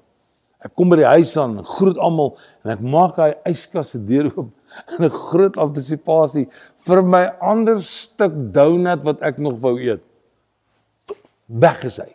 Ek 0.59 0.73
kom 0.75 0.91
by 0.91 0.99
die 0.99 1.07
huis 1.07 1.31
aan, 1.39 1.61
groet 1.63 1.99
almal 2.03 2.33
en 2.65 2.73
ek 2.73 2.81
maak 2.83 3.15
daai 3.15 3.37
yskas 3.47 3.93
se 3.93 4.01
deur 4.03 4.27
oop 4.33 4.49
in 4.97 5.05
'n 5.07 5.15
groot 5.31 5.57
antisipasie 5.57 6.47
vir 6.85 7.01
my 7.01 7.25
ander 7.39 7.79
stuk 7.79 8.35
donut 8.53 9.03
wat 9.07 9.23
ek 9.23 9.39
nog 9.39 9.59
wou 9.63 9.77
eet. 9.79 10.03
Weg 11.47 11.83
is 11.87 11.97
hy. 11.97 12.11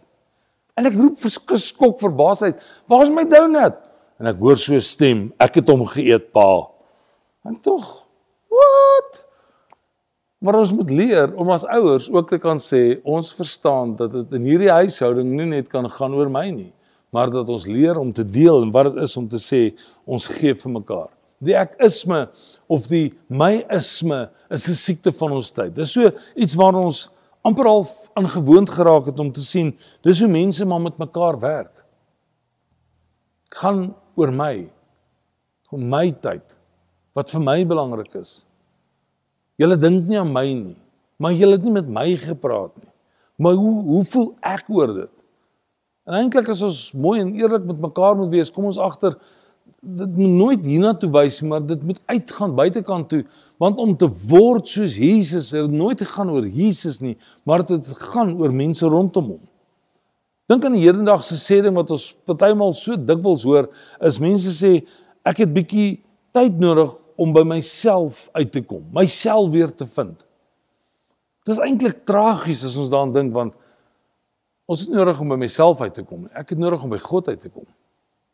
En 0.77 0.87
ek 0.87 0.95
roep 0.99 1.19
verskok 1.19 1.99
verbaasheid, 2.03 2.61
"Waar's 2.87 3.11
my 3.11 3.25
donut?" 3.25 3.81
En 4.21 4.27
ek 4.27 4.39
hoor 4.39 4.57
so 4.57 4.75
'n 4.75 4.81
stem, 4.81 5.33
"Ek 5.39 5.55
het 5.55 5.69
hom 5.69 5.87
geëet, 5.87 6.33
pa." 6.33 6.69
En 7.45 7.61
tog, 7.61 8.07
"Wat?" 8.49 9.25
Maar 10.39 10.59
ons 10.61 10.73
moet 10.73 10.91
leer 10.91 11.35
om 11.37 11.51
as 11.51 11.65
ouers 11.65 12.11
ook 12.11 12.29
te 12.29 12.39
kan 12.39 12.59
sê, 12.59 13.01
ons 13.03 13.35
verstaan 13.35 13.97
dat 13.97 14.13
dit 14.13 14.33
in 14.33 14.45
hierdie 14.45 14.71
huishouding 14.71 15.31
nie 15.33 15.47
net 15.47 15.69
kan 15.69 15.91
gaan 15.91 16.15
oor 16.15 16.29
my 16.29 16.51
nie, 16.51 16.73
maar 17.15 17.31
dat 17.31 17.51
ons 17.51 17.67
leer 17.71 17.99
om 18.01 18.11
te 18.13 18.25
deel 18.27 18.65
en 18.65 18.73
wat 18.75 18.91
dit 18.91 19.03
is 19.05 19.17
om 19.17 19.29
te 19.31 19.39
sê 19.39 19.63
ons 20.05 20.27
gee 20.35 20.55
vir 20.59 20.73
mekaar. 20.81 21.11
Die 21.45 21.55
ek 21.55 21.77
isme 21.85 22.25
of 22.71 22.89
die 22.91 23.13
myisme 23.29 24.31
is 24.51 24.67
'n 24.69 24.75
siekte 24.75 25.13
van 25.13 25.33
ons 25.39 25.53
tyd. 25.53 25.75
Dis 25.75 25.93
so 25.93 26.11
iets 26.35 26.55
waar 26.55 26.75
ons 26.75 27.11
amper 27.43 27.67
al 27.67 27.87
aangewoond 28.15 28.71
geraak 28.71 29.07
het 29.07 29.19
om 29.19 29.33
te 29.33 29.43
sien 29.43 29.75
dis 30.03 30.21
hoe 30.21 30.29
mense 30.29 30.65
maar 30.65 30.81
met 30.81 30.99
mekaar 30.99 31.39
werk. 31.39 31.85
Gaan 33.55 33.95
oor 34.17 34.33
my. 34.33 34.71
Om 35.71 35.89
my 35.89 36.11
tyd 36.13 36.59
wat 37.15 37.31
vir 37.31 37.41
my 37.41 37.65
belangrik 37.65 38.15
is. 38.15 38.47
Julle 39.57 39.77
dink 39.79 40.09
nie 40.09 40.19
aan 40.19 40.33
my 40.33 40.47
nie, 40.53 40.79
maar 41.17 41.33
julle 41.33 41.53
het 41.53 41.63
nie 41.63 41.73
met 41.73 41.87
my 41.87 42.17
gepraat 42.17 42.75
nie. 42.83 42.91
Maar 43.39 43.55
hoe 43.55 43.83
hoe 43.83 44.05
voel 44.05 44.35
ek 44.43 44.65
oor 44.69 44.95
dit? 44.95 45.13
En 46.05 46.19
eintlik 46.19 46.51
as 46.53 46.61
ons 46.65 46.81
mooi 46.93 47.21
en 47.23 47.33
eerlik 47.37 47.65
met 47.65 47.81
mekaar 47.81 48.17
moet 48.19 48.33
wees, 48.35 48.53
kom 48.53 48.69
ons 48.69 48.81
agter 48.81 49.17
dit 49.85 50.17
moet 50.17 50.37
nooit 50.39 50.63
hiernatoe 50.65 51.11
wys 51.13 51.43
maar 51.45 51.65
dit 51.65 51.83
moet 51.85 52.01
uitgaan 52.09 52.55
buitekant 52.57 53.09
toe. 53.09 53.23
Want 53.61 53.79
om 53.81 53.93
te 53.97 54.09
word 54.29 54.69
soos 54.69 54.97
Jesus 54.97 55.51
het 55.53 55.71
nooit 55.71 56.01
gegaan 56.01 56.31
oor 56.33 56.47
Jesus 56.49 57.01
nie 57.05 57.17
maar 57.45 57.65
dit 57.67 57.77
het 57.77 58.05
gaan 58.13 58.35
oor 58.41 58.53
mense 58.53 58.87
rondom 58.89 59.35
hom. 59.35 59.43
Dink 60.49 60.65
aan 60.65 60.77
die 60.77 60.85
hedendaagse 60.85 61.37
sê 61.41 61.61
ding 61.65 61.77
wat 61.77 61.93
ons 61.93 62.11
partymal 62.29 62.75
so 62.77 62.97
dikwels 62.97 63.45
hoor 63.49 63.71
is 64.05 64.21
mense 64.21 64.53
sê 64.57 64.79
ek 65.25 65.45
het 65.45 65.53
bietjie 65.53 65.89
tyd 66.37 66.57
nodig 66.61 66.93
om 67.21 67.33
by 67.37 67.45
myself 67.49 68.27
uit 68.37 68.53
te 68.53 68.65
kom 68.65 68.85
myself 68.93 69.53
weer 69.53 69.73
te 69.73 69.89
vind. 69.89 70.17
Dit 71.45 71.57
is 71.57 71.65
eintlik 71.65 72.07
tragies 72.09 72.65
as 72.65 72.77
ons 72.81 72.93
daaraan 72.93 73.13
dink 73.17 73.37
want 73.37 73.57
ons 74.67 74.81
het 74.81 74.91
nodig 74.91 75.21
om 75.21 75.29
by 75.29 75.37
myself 75.37 75.81
uit 75.81 75.95
te 75.95 76.03
kom 76.03 76.29
ek 76.33 76.55
het 76.55 76.59
nodig 76.59 76.83
om 76.83 76.91
by 76.91 76.99
God 76.99 77.29
uit 77.29 77.41
te 77.41 77.49
kom 77.49 77.67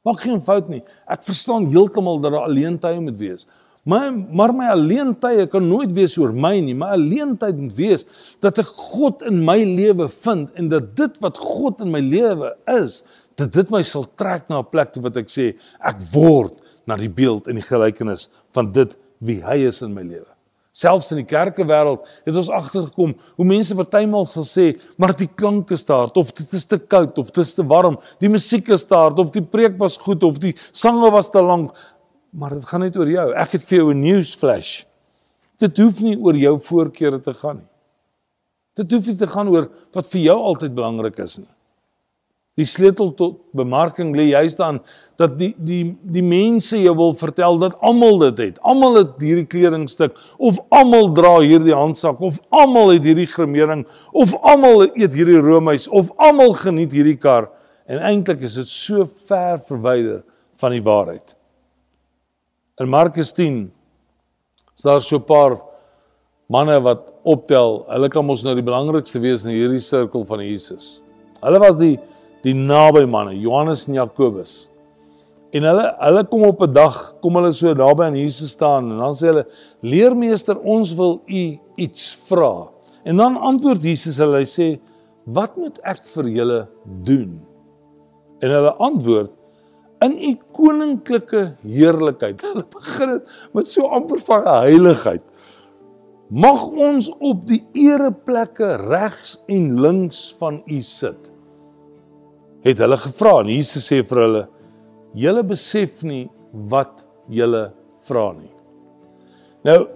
Maak 0.07 0.23
geen 0.25 0.41
fout 0.41 0.69
nie. 0.73 0.81
Ek 1.13 1.27
verstaan 1.27 1.67
heeltemal 1.73 2.23
dat 2.23 2.33
daar 2.33 2.47
alleen 2.49 2.79
tye 2.81 3.01
moet 3.05 3.19
wees. 3.21 3.45
Maar 3.85 4.13
maar 4.13 4.53
my 4.57 4.71
alleen 4.73 5.13
tye 5.21 5.47
kan 5.53 5.67
nooit 5.69 5.93
wees 5.97 6.17
oor 6.21 6.33
my 6.33 6.55
nie. 6.65 6.77
My 6.77 6.95
alleen 6.97 7.35
tyd 7.41 7.59
moet 7.61 7.75
wees 7.77 8.07
dat 8.41 8.61
ek 8.63 8.71
God 8.95 9.25
in 9.29 9.43
my 9.45 9.59
lewe 9.61 10.09
vind 10.13 10.57
en 10.57 10.71
dat 10.73 10.95
dit 10.97 11.21
wat 11.21 11.41
God 11.41 11.85
in 11.85 11.93
my 11.93 12.01
lewe 12.01 12.55
is, 12.79 13.03
dat 13.37 13.53
dit 13.57 13.73
my 13.73 13.83
sal 13.85 14.09
trek 14.21 14.49
na 14.49 14.61
'n 14.61 14.71
plek 14.73 14.93
toe 14.93 15.05
wat 15.05 15.17
ek 15.17 15.29
sê 15.29 15.53
ek 15.85 16.01
word 16.13 16.57
na 16.87 16.97
die 16.97 17.13
beeld 17.13 17.49
en 17.49 17.61
die 17.61 17.69
gelykenis 17.69 18.29
van 18.57 18.73
dit 18.73 18.97
wie 19.21 19.41
hy 19.45 19.67
is 19.69 19.83
in 19.83 19.93
my 19.95 20.03
lewe. 20.03 20.29
Selfs 20.71 21.11
in 21.11 21.19
die 21.19 21.27
kerkewêreld 21.27 22.05
het 22.27 22.37
ons 22.39 22.51
agtergekom 22.55 23.17
hoe 23.19 23.47
mense 23.47 23.75
partymal 23.75 24.29
sal 24.31 24.47
sê, 24.47 24.67
maar 25.03 25.17
die 25.19 25.27
klank 25.27 25.73
is 25.75 25.83
daar 25.89 26.13
of 26.15 26.31
dit 26.37 26.53
is 26.55 26.69
te 26.71 26.79
koud 26.79 27.19
of 27.19 27.33
dit 27.33 27.43
is 27.43 27.57
te 27.59 27.65
warm, 27.67 27.99
die 28.23 28.31
musiek 28.31 28.71
is 28.71 28.87
daar 28.87 29.17
of 29.19 29.33
die 29.35 29.43
preek 29.43 29.75
was 29.81 29.99
goed 29.99 30.23
of 30.23 30.39
die 30.39 30.55
sange 30.71 31.11
was 31.11 31.33
te 31.35 31.43
lank, 31.43 31.75
maar 32.31 32.55
dit 32.55 32.69
gaan 32.71 32.87
net 32.87 32.97
oor 32.97 33.11
jou. 33.11 33.27
Ek 33.35 33.59
het 33.59 33.67
vir 33.67 33.79
jou 33.79 33.91
'n 33.91 34.01
news 34.01 34.35
flash. 34.35 34.85
Dit 35.59 35.77
hoef 35.77 36.01
nie 36.01 36.17
oor 36.17 36.37
jou 36.37 36.59
voorkeure 36.59 37.21
te 37.21 37.35
gaan 37.35 37.57
nie. 37.57 37.71
Dit 38.77 38.93
hoef 38.93 39.07
nie 39.07 39.17
te 39.17 39.27
gaan 39.27 39.49
oor 39.49 39.69
wat 39.93 40.07
vir 40.07 40.21
jou 40.21 40.39
altyd 40.39 40.75
belangrik 40.75 41.19
is 41.19 41.39
nie. 41.39 41.51
Die 42.61 42.67
sleutel 42.69 43.15
tot 43.17 43.39
bemarking 43.57 44.11
lê 44.17 44.27
juist 44.35 44.59
dan 44.61 44.83
dat 45.21 45.39
die 45.41 45.55
die 45.57 45.95
die 46.13 46.25
mense 46.25 46.77
jou 46.77 46.93
wil 46.99 47.15
vertel 47.17 47.57
dat 47.63 47.79
almal 47.87 48.21
dit 48.27 48.43
het. 48.45 48.61
Almal 48.61 48.99
het 48.99 49.23
hierdie 49.23 49.47
kledingstuk 49.49 50.19
of 50.37 50.61
almal 50.69 51.09
dra 51.17 51.39
hierdie 51.41 51.77
handsak 51.77 52.21
of 52.21 52.41
almal 52.53 52.93
het 52.93 53.07
hierdie 53.09 53.29
gremering 53.31 53.87
of 54.13 54.35
almal 54.45 54.85
eet 54.91 55.17
hierdie 55.17 55.41
roomys 55.41 55.89
of 55.89 56.13
almal 56.21 56.53
geniet 56.59 56.93
hierdie 56.97 57.17
kar 57.21 57.49
en 57.89 58.03
eintlik 58.11 58.45
is 58.47 58.59
dit 58.61 58.71
so 58.71 59.09
ver 59.29 59.63
verwyder 59.67 60.21
van 60.61 60.77
die 60.77 60.85
waarheid. 60.85 61.37
In 62.81 62.93
Markus 62.93 63.33
10 63.37 63.71
is 64.77 64.85
daar 64.85 65.01
so 65.01 65.17
'n 65.17 65.25
paar 65.25 65.61
manne 66.49 66.81
wat 66.83 67.09
optel. 67.25 67.85
Hulle 67.89 68.09
kan 68.09 68.27
mos 68.27 68.43
nou 68.43 68.55
die 68.55 68.65
belangrikste 68.67 69.21
wees 69.21 69.45
in 69.45 69.55
hierdie 69.55 69.81
sirkel 69.81 70.25
van 70.27 70.41
Jesus. 70.45 71.01
Hulle 71.41 71.59
was 71.59 71.77
die 71.77 71.99
die 72.45 72.55
naby 72.57 73.05
manne, 73.09 73.35
Johannes 73.39 73.87
en 73.89 73.99
Jakobus. 73.99 74.67
En 75.51 75.67
hulle 75.67 75.87
hulle 75.99 76.23
kom 76.31 76.45
op 76.47 76.63
'n 76.63 76.73
dag, 76.73 76.97
kom 77.21 77.35
hulle 77.37 77.53
so 77.53 77.75
naby 77.75 78.05
aan 78.05 78.17
Jesus 78.17 78.51
staan 78.51 78.91
en 78.93 78.99
dan 78.99 79.15
sê 79.15 79.27
hulle: 79.27 79.47
"Leermeester, 79.83 80.59
ons 80.59 80.95
wil 80.95 81.23
u 81.27 81.59
iets 81.77 82.15
vra." 82.29 82.71
En 83.05 83.17
dan 83.17 83.37
antwoord 83.37 83.83
Jesus 83.83 84.19
hulle, 84.19 84.39
hy 84.39 84.47
sê: 84.47 84.81
"Wat 85.27 85.57
moet 85.57 85.79
ek 85.83 86.07
vir 86.07 86.29
julle 86.29 86.69
doen?" 87.05 87.41
En 88.41 88.51
hulle 88.51 88.75
antwoord: 88.77 89.33
"In 90.01 90.13
u 90.13 90.39
koninklike 90.53 91.57
heerlikheid." 91.63 92.41
Hulle 92.47 92.65
begin 92.71 93.11
dit 93.11 93.23
met 93.53 93.69
so 93.69 93.87
amper 93.87 94.19
van 94.19 94.47
heiligheid. 94.47 95.23
Mag 96.31 96.63
ons 96.71 97.11
op 97.19 97.47
die 97.47 97.67
ereplekke 97.75 98.77
regs 98.77 99.43
en 99.49 99.81
links 99.81 100.35
van 100.39 100.63
u 100.67 100.81
sit 100.81 101.33
het 102.65 102.79
hulle 102.79 102.97
gevra 103.01 103.41
en 103.41 103.53
Jesus 103.53 103.87
sê 103.91 104.03
vir 104.07 104.23
hulle: 104.25 104.43
"Julle 105.15 105.43
besef 105.43 106.03
nie 106.03 106.29
wat 106.53 107.05
julle 107.29 107.73
vra 108.09 108.33
nie." 108.33 108.53
Nou 109.65 109.89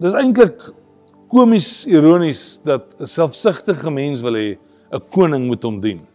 dis 0.00 0.12
eintlik 0.12 0.60
komies 1.32 1.86
ironies 1.86 2.60
dat 2.64 2.94
'n 3.00 3.06
selfsugtige 3.06 3.90
mens 3.90 4.20
wil 4.20 4.34
hê 4.34 4.58
'n 4.92 5.00
koning 5.10 5.46
moet 5.46 5.62
hom 5.62 5.80
dien. 5.80 6.06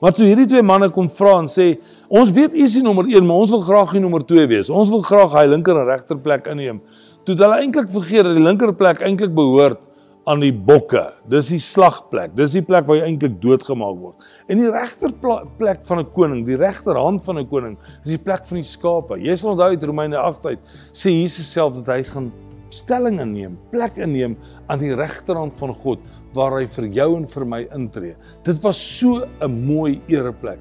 Maar 0.00 0.12
toe 0.12 0.26
hierdie 0.26 0.46
twee 0.46 0.62
manne 0.62 0.90
kom 0.90 1.08
vra 1.10 1.38
en 1.38 1.46
sê, 1.46 1.78
"Ons 2.08 2.30
weet 2.30 2.54
u 2.54 2.62
is 2.64 2.74
die 2.74 2.82
nommer 2.82 3.04
1, 3.04 3.26
maar 3.26 3.36
ons 3.36 3.50
wil 3.50 3.60
graag 3.60 3.92
die 3.92 4.00
nommer 4.00 4.24
2 4.24 4.46
wees. 4.46 4.70
Ons 4.70 4.88
wil 4.88 5.02
graag 5.02 5.32
hy 5.32 5.46
linker 5.46 5.76
en 5.76 5.86
regter 5.86 6.16
plek 6.16 6.46
inneem." 6.46 6.80
Toe 7.24 7.34
het 7.34 7.44
hulle 7.44 7.60
eintlik 7.60 7.90
vergeet 7.90 8.24
dat 8.24 8.34
die 8.36 8.44
linker 8.44 8.72
plek 8.72 9.00
eintlik 9.00 9.34
behoort 9.34 9.87
aan 10.28 10.42
die 10.44 10.52
bokke. 10.52 11.06
Dis 11.30 11.48
die 11.52 11.60
slagplek. 11.62 12.34
Dis 12.36 12.52
die 12.56 12.64
plek 12.64 12.86
waar 12.88 12.98
jy 13.00 13.06
eintlik 13.08 13.38
doodgemaak 13.42 13.96
word. 14.00 14.26
En 14.50 14.60
die 14.60 14.68
regter 14.72 15.14
plek 15.58 15.86
van 15.88 15.98
'n 16.00 16.10
koning, 16.12 16.44
die 16.44 16.56
regterhand 16.56 17.24
van 17.24 17.38
'n 17.38 17.48
koning, 17.48 17.78
is 18.04 18.10
die 18.10 18.24
plek 18.24 18.44
van 18.46 18.56
die 18.60 18.68
skape. 18.68 19.18
Jy 19.20 19.36
sal 19.36 19.50
onthou 19.52 19.70
uit 19.70 19.84
Romeine 19.84 20.16
8 20.16 20.46
uit 20.46 20.60
sê 20.92 21.10
Jesus 21.10 21.50
self 21.52 21.74
dat 21.74 21.86
hy 21.86 22.02
gaan 22.04 22.32
stelling 22.70 23.20
inneem, 23.20 23.58
plek 23.70 23.96
inneem 23.96 24.36
aan 24.68 24.78
die 24.78 24.94
regterhand 24.94 25.54
van 25.54 25.72
God 25.72 26.00
waar 26.34 26.58
hy 26.58 26.66
vir 26.66 26.86
jou 26.92 27.16
en 27.16 27.26
vir 27.26 27.44
my 27.44 27.66
intree. 27.74 28.14
Dit 28.44 28.60
was 28.62 28.76
so 28.76 29.26
'n 29.40 29.66
mooi 29.66 30.00
ereplek. 30.08 30.60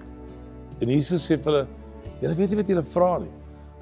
En 0.82 0.90
Jesus 0.90 1.26
sê 1.30 1.38
vir 1.38 1.54
hulle, 1.54 1.68
julle 2.22 2.36
weet 2.36 2.50
nie 2.50 2.58
wat 2.58 2.68
julle 2.68 2.84
vra 2.84 3.20
nie. 3.20 3.34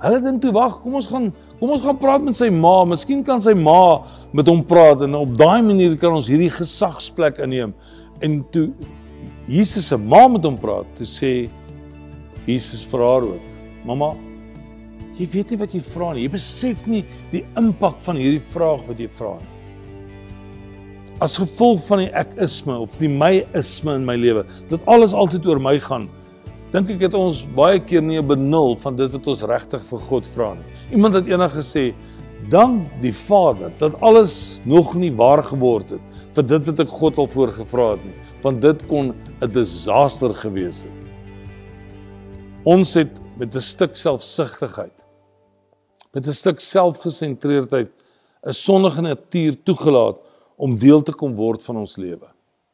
Hulle 0.03 0.19
dink 0.19 0.41
toe 0.43 0.51
wag, 0.55 0.81
kom 0.83 0.97
ons 0.99 1.07
gaan 1.07 1.29
kom 1.55 1.71
ons 1.71 1.83
gaan 1.85 1.97
praat 1.99 2.23
met 2.25 2.35
sy 2.35 2.49
ma. 2.51 2.83
Miskien 2.89 3.21
kan 3.23 3.39
sy 3.43 3.53
ma 3.55 4.03
met 4.35 4.49
hom 4.51 4.59
praat 4.67 5.05
en 5.05 5.15
op 5.21 5.37
daai 5.39 5.63
manier 5.63 5.95
kan 5.99 6.17
ons 6.17 6.27
hierdie 6.27 6.51
gesagsplek 6.51 7.39
inneem. 7.45 7.71
En 8.23 8.41
toe 8.51 8.67
Jesus 9.47 9.87
se 9.91 9.97
ma 9.97 10.25
met 10.31 10.43
hom 10.43 10.57
praat, 10.59 10.89
toe 10.97 11.07
sê 11.07 11.33
Jesus 12.45 12.83
vir 12.91 13.03
haar 13.05 13.23
ook: 13.23 13.41
"Mamma, 13.85 14.15
jy 15.15 15.27
weet 15.31 15.51
nie 15.51 15.59
wat 15.63 15.73
jy 15.73 15.81
vra 15.81 16.13
nie. 16.13 16.23
Jy 16.25 16.31
besef 16.33 16.87
nie 16.87 17.05
die 17.31 17.45
impak 17.57 18.01
van 18.01 18.19
hierdie 18.19 18.43
vraag 18.43 18.83
wat 18.87 18.99
jy 18.99 19.07
vra 19.07 19.37
nie." 19.39 19.53
As 21.21 21.37
gevolg 21.39 21.79
van 21.87 21.99
die 22.03 22.11
ekisme 22.11 22.75
of 22.75 22.97
die 22.99 23.07
myisme 23.07 23.95
in 23.95 24.05
my 24.05 24.15
lewe, 24.15 24.43
dat 24.69 24.83
alles 24.85 25.13
altyd 25.13 25.45
oor 25.47 25.59
my 25.59 25.79
gaan, 25.79 26.09
dink 26.75 26.89
ek 26.91 27.05
het 27.05 27.13
ons 27.15 27.45
baie 27.55 27.79
keer 27.79 28.03
nie 28.03 28.17
'n 28.19 28.27
benul 28.27 28.75
van 28.75 28.95
dit 28.97 29.11
wat 29.11 29.27
ons 29.27 29.43
regtig 29.47 29.81
vir 29.89 29.99
God 30.09 30.25
vra 30.27 30.53
nie. 30.55 30.71
Iemand 30.91 31.15
het 31.15 31.27
eendag 31.27 31.53
gesê, 31.55 31.95
"Dank 32.49 33.01
die 33.01 33.13
Vader 33.13 33.71
dat 33.79 34.01
alles 34.01 34.61
nog 34.65 34.95
nie 34.95 35.11
waar 35.11 35.43
geword 35.43 35.89
het 35.89 36.01
vir 36.33 36.43
dit 36.43 36.65
wat 36.65 36.79
ek 36.79 36.89
God 36.89 37.17
al 37.17 37.27
voorgevra 37.27 37.91
het 37.91 38.03
nie, 38.03 38.19
want 38.41 38.61
dit 38.61 38.87
kon 38.87 39.15
'n 39.41 39.51
disaster 39.51 40.33
gewees 40.33 40.83
het." 40.83 40.99
Ons 42.65 42.93
het 42.93 43.21
met 43.37 43.55
'n 43.55 43.61
stuk 43.61 43.95
selfsugtigheid, 43.95 45.05
met 46.13 46.27
'n 46.27 46.33
stuk 46.33 46.59
selfgesentreerdheid, 46.59 47.91
'n 48.45 48.53
sondige 48.53 49.01
natuur 49.01 49.63
toegelaat 49.63 50.19
om 50.57 50.77
deel 50.77 51.01
te 51.01 51.13
kom 51.13 51.35
word 51.35 51.63
van 51.63 51.77
ons 51.77 51.97
lewe. 51.97 52.27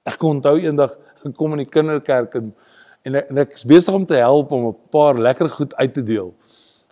Ek 0.05 0.23
onthou 0.23 0.57
eendag 0.59 0.97
gekom 1.23 1.51
in 1.51 1.57
die 1.57 1.69
kinderkerk 1.69 2.35
en 2.35 2.55
en 3.07 3.15
ek, 3.15 3.29
en 3.31 3.41
ek 3.43 3.55
is 3.57 3.65
besig 3.67 3.95
om 3.95 4.05
te 4.05 4.19
help 4.19 4.51
om 4.51 4.67
'n 4.67 4.77
paar 4.93 5.17
lekker 5.17 5.49
goed 5.49 5.75
uit 5.75 5.93
te 5.93 6.03
deel. 6.03 6.33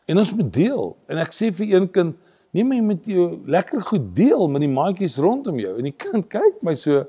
En 0.05 0.17
ons 0.17 0.33
moet 0.33 0.53
deel. 0.53 0.97
En 1.07 1.17
ek 1.17 1.33
sê 1.33 1.53
vir 1.53 1.75
een 1.75 1.91
kind, 1.91 2.15
neem 2.51 2.67
my 2.67 2.79
met 2.79 3.05
jou 3.05 3.41
lekker 3.45 3.81
goed 3.81 4.15
deel 4.15 4.47
met 4.49 4.61
die 4.61 4.71
maatjies 4.71 5.17
rondom 5.17 5.59
jou. 5.59 5.77
En 5.77 5.83
die 5.83 5.95
kind 5.97 6.27
kyk 6.27 6.63
my 6.65 6.73
so 6.75 7.05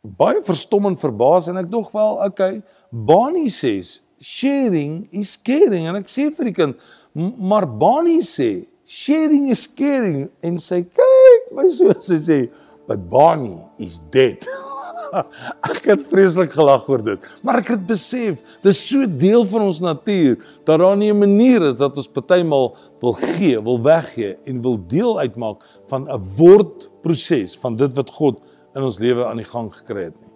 baie 0.00 0.40
verstommend 0.44 1.00
verbaas 1.00 1.48
en 1.48 1.60
ek 1.60 1.70
dog 1.70 1.90
wel, 1.92 2.20
okay, 2.24 2.62
Bonnie 2.90 3.50
sê 3.52 3.80
sharing 4.20 5.06
is 5.16 5.36
caring 5.36 5.88
en 5.88 5.96
ek 6.00 6.08
sê 6.12 6.28
vir 6.36 6.50
die 6.50 6.56
kind, 6.56 6.76
maar 7.14 7.66
Bonnie 7.66 8.24
sê 8.24 8.66
sharing 8.90 9.50
is 9.52 9.66
caring 9.66 10.28
en 10.44 10.58
sy 10.60 10.82
kyk 10.84 11.54
my 11.56 11.68
so 11.72 11.92
sê 12.00 12.42
but 12.88 13.08
Bonnie 13.12 13.60
is 13.78 14.00
dead. 14.10 14.44
ek 15.70 15.86
het 15.90 16.02
vreeslik 16.10 16.52
gelag 16.54 16.88
oor 16.90 17.02
dit, 17.04 17.26
maar 17.42 17.60
ek 17.60 17.72
het 17.74 17.86
besef 17.88 18.38
dis 18.64 18.82
so 18.88 19.06
deel 19.06 19.44
van 19.50 19.66
ons 19.66 19.80
natuur 19.82 20.38
dat 20.68 20.80
daar 20.80 20.96
nie 20.96 21.10
'n 21.12 21.18
manier 21.18 21.62
is 21.68 21.76
dat 21.76 21.96
ons 21.96 22.08
partymal 22.08 22.76
wil 23.00 23.12
gee, 23.12 23.60
wil 23.60 23.80
weggee 23.82 24.36
en 24.46 24.62
wil 24.62 24.78
deel 24.86 25.18
uitmaak 25.18 25.62
van 25.88 26.08
'n 26.08 26.22
wordproses 26.36 27.58
van 27.58 27.76
dit 27.76 27.94
wat 27.94 28.10
God 28.10 28.40
in 28.74 28.82
ons 28.82 28.98
lewe 28.98 29.26
aan 29.26 29.36
die 29.36 29.50
gang 29.50 29.70
gekry 29.74 30.04
het 30.04 30.20
nie. 30.20 30.32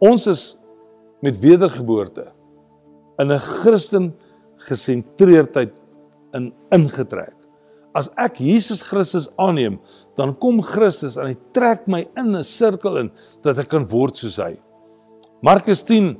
Ons 0.00 0.26
is 0.26 0.60
met 1.22 1.38
wedergeboorte 1.40 2.32
in 3.18 3.32
'n 3.32 3.38
Christen 3.38 4.14
gesentreerdheid 4.56 5.72
in 6.32 6.52
ingetrek. 6.70 7.39
As 7.94 8.10
ek 8.20 8.38
Jesus 8.38 8.84
Christus 8.86 9.26
aanneem, 9.40 9.80
dan 10.18 10.36
kom 10.38 10.60
Christus 10.62 11.16
en 11.18 11.32
hy 11.32 11.36
trek 11.54 11.88
my 11.90 12.04
in 12.16 12.36
'n 12.36 12.44
sirkel 12.46 12.96
in 12.98 13.10
dat 13.42 13.58
ek 13.58 13.68
kan 13.68 13.86
word 13.86 14.16
soos 14.16 14.38
hy. 14.38 14.54
Markus 15.42 15.82
10 15.82 16.16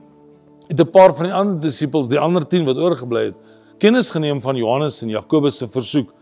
het 0.68 0.80
'n 0.80 0.90
paar 0.90 1.12
van 1.14 1.26
die 1.26 1.34
ander 1.34 1.60
disippels, 1.60 2.08
die 2.08 2.18
ander 2.18 2.42
10 2.42 2.66
wat 2.66 2.76
oorgebly 2.76 3.24
het, 3.26 3.36
kennis 3.78 4.10
geneem 4.10 4.40
van 4.40 4.56
Johannes 4.56 5.02
en 5.02 5.10
Jakobus 5.10 5.58
se 5.58 5.66
versoek 5.66 6.12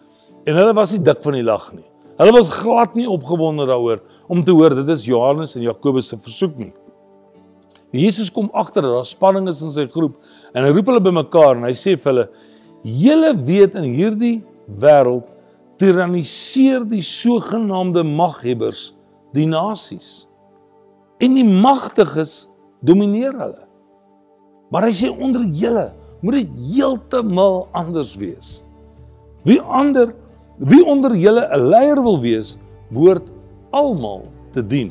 en 0.46 0.54
hulle 0.54 0.74
was 0.74 0.92
nie 0.92 1.04
dik 1.04 1.22
van 1.22 1.32
die 1.32 1.42
lag 1.42 1.72
nie. 1.72 1.84
Hulle 2.18 2.32
was 2.32 2.50
glad 2.50 2.94
nie 2.94 3.08
opgewonde 3.08 3.66
daaroor 3.66 4.00
om 4.28 4.42
te 4.42 4.52
hoor 4.52 4.74
dit 4.74 4.88
is 4.88 5.06
Johannes 5.06 5.56
en 5.56 5.62
Jakobus 5.62 6.08
se 6.08 6.16
versoek 6.16 6.58
nie. 6.58 6.72
Jesus 7.92 8.30
kom 8.30 8.50
agter 8.52 8.82
dat 8.82 8.92
daar 8.92 9.06
spanning 9.06 9.48
is 9.48 9.62
in 9.62 9.70
sy 9.70 9.86
groep 9.86 10.16
en 10.52 10.64
hy 10.64 10.72
roep 10.72 10.86
hulle 10.86 11.00
bymekaar 11.00 11.56
en 11.56 11.64
hy 11.64 11.72
sê 11.72 11.96
vir 11.96 12.12
hulle: 12.12 12.28
"Julle 12.84 13.32
weet 13.34 13.74
in 13.74 13.84
hierdie 13.84 14.44
wêreld 14.68 15.24
tiraniseer 15.78 16.85
die 16.88 17.02
sogenaamde 17.02 18.02
maghebbers 18.02 18.92
die 19.37 19.47
nasies. 19.47 20.26
En 21.23 21.35
die 21.35 21.47
magtiges 21.47 22.49
domineer 22.82 23.35
hulle. 23.38 23.64
Maar 24.70 24.88
hy 24.88 24.94
sê 24.94 25.11
onder 25.11 25.44
julle 25.47 25.90
moet 26.23 26.40
dit 26.40 26.56
heeltemal 26.75 27.68
anders 27.78 28.16
wees. 28.18 28.62
Wie 29.47 29.61
ander 29.62 30.12
Wie 30.58 30.82
onder 30.85 31.14
julle 31.14 31.47
'n 31.54 31.68
leier 31.70 32.02
wil 32.02 32.20
wees, 32.20 32.58
behoort 32.90 33.28
almal 33.70 34.26
te 34.50 34.66
dien. 34.66 34.90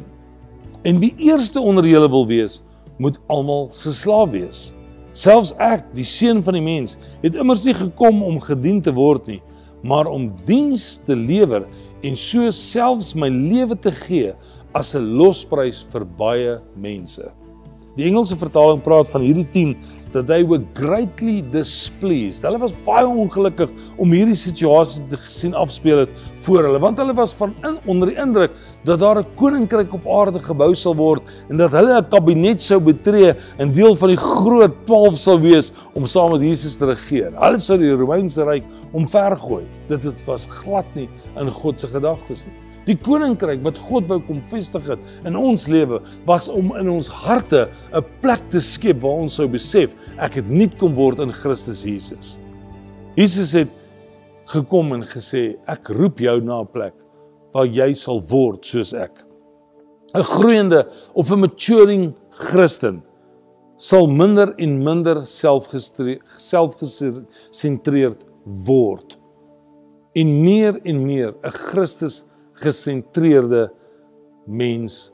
En 0.82 1.00
wie 1.00 1.14
eerste 1.18 1.60
onder 1.60 1.86
julle 1.86 2.10
wil 2.10 2.28
wees, 2.28 2.62
moet 2.98 3.20
almal 3.28 3.68
se 3.72 3.94
slaaf 3.94 4.30
wees. 4.30 4.74
Selfs 5.12 5.54
ek, 5.58 5.84
die 5.94 6.06
seun 6.06 6.44
van 6.44 6.54
die 6.54 6.62
mens, 6.62 6.98
het 7.22 7.36
immers 7.36 7.64
nie 7.64 7.74
gekom 7.74 8.24
om 8.24 8.40
gedien 8.40 8.82
te 8.82 8.94
word 8.94 9.28
nie, 9.28 9.42
maar 9.84 10.08
om 10.08 10.32
diens 10.46 10.98
te 11.06 11.16
lewer 11.16 11.68
en 12.06 12.16
so 12.16 12.52
selfs 12.52 13.14
my 13.16 13.30
lewe 13.30 13.76
te 13.76 13.92
gee 13.92 14.34
as 14.74 14.96
'n 14.96 15.18
losprys 15.18 15.86
vir 15.92 16.06
baie 16.06 16.60
mense. 16.76 17.34
Die 17.98 18.06
Engelse 18.06 18.38
vertaling 18.38 18.82
praat 18.82 19.10
van 19.10 19.22
hierdie 19.22 19.48
10 19.54 19.76
that 20.14 20.28
they 20.28 20.44
were 20.44 20.62
greatly 20.74 21.42
displeased. 21.42 22.44
Hulle 22.44 22.60
was 22.62 22.74
baie 22.86 23.06
ongelukkig 23.08 23.72
om 23.98 24.14
hierdie 24.16 24.38
situasie 24.38 25.04
te 25.12 25.20
sien 25.32 25.56
afspeel 25.58 26.04
het 26.06 26.22
voor 26.46 26.68
hulle, 26.68 26.82
want 26.84 27.00
hulle 27.02 27.16
was 27.18 27.36
van 27.38 27.56
in 27.68 27.80
onder 27.86 28.12
die 28.12 28.20
indruk 28.22 28.56
dat 28.88 29.00
daar 29.00 29.20
'n 29.20 29.36
koninkryk 29.36 29.94
op 29.94 30.08
aarde 30.08 30.40
gebou 30.40 30.74
sal 30.76 30.96
word 30.96 31.24
en 31.50 31.58
dat 31.58 31.72
hulle 31.72 31.98
'n 31.98 32.10
kabinet 32.10 32.62
sou 32.62 32.80
betree 32.80 33.36
en 33.58 33.72
deel 33.72 33.96
van 33.96 34.10
die 34.10 34.18
groot 34.18 34.86
12 34.86 35.18
sal 35.18 35.40
wees 35.40 35.74
om 35.94 36.06
saam 36.06 36.32
met 36.32 36.42
Jesus 36.42 36.78
te 36.78 36.86
regeer. 36.86 37.32
Hulle 37.36 37.60
sou 37.60 37.78
die 37.78 37.92
Romeinse 37.92 38.44
ryk 38.44 38.64
omvergooi. 38.94 39.66
Dit 39.88 40.04
het 40.04 40.26
was 40.26 40.46
glad 40.46 40.86
nie 40.96 41.10
in 41.38 41.52
God 41.52 41.80
se 41.80 41.88
gedagtes 41.88 42.46
nie. 42.46 42.67
Die 42.88 42.96
koninkryk 42.96 43.60
wat 43.66 43.80
God 43.84 44.06
wou 44.08 44.22
kom 44.24 44.40
vestig 44.48 44.86
het 44.88 45.00
in 45.28 45.36
ons 45.36 45.68
lewe 45.68 46.00
was 46.28 46.48
om 46.52 46.72
in 46.80 46.90
ons 46.90 47.08
harte 47.12 47.68
'n 47.92 48.04
plek 48.22 48.50
te 48.50 48.60
skep 48.60 49.02
waar 49.04 49.18
ons 49.24 49.36
sou 49.36 49.48
besef 49.48 49.94
ek 50.18 50.36
het 50.36 50.50
nuut 50.50 50.78
kom 50.80 50.96
word 50.96 51.20
in 51.20 51.32
Christus 51.32 51.84
Jesus. 51.84 52.38
Jesus 53.18 53.54
het 53.54 53.68
gekom 54.48 54.94
en 54.94 55.04
gesê 55.04 55.58
ek 55.68 55.90
roep 55.90 56.20
jou 56.20 56.42
na 56.42 56.62
'n 56.62 56.68
plek 56.68 56.94
waar 57.54 57.66
jy 57.66 57.94
sal 57.94 58.22
word 58.22 58.66
soos 58.66 58.94
ek. 58.94 59.24
'n 60.16 60.24
Groeiende 60.24 60.88
of 61.14 61.32
'n 61.32 61.40
maturing 61.40 62.16
Christen 62.32 63.04
sal 63.78 64.08
minder 64.08 64.54
en 64.58 64.84
minder 64.84 65.26
selfgesentreerd 65.26 68.24
word 68.46 69.18
en 70.16 70.44
meer 70.44 70.80
en 70.86 71.06
meer 71.06 71.34
'n 71.44 71.52
Christus 71.52 72.26
gesentreerde 72.62 73.68
mens 74.48 75.12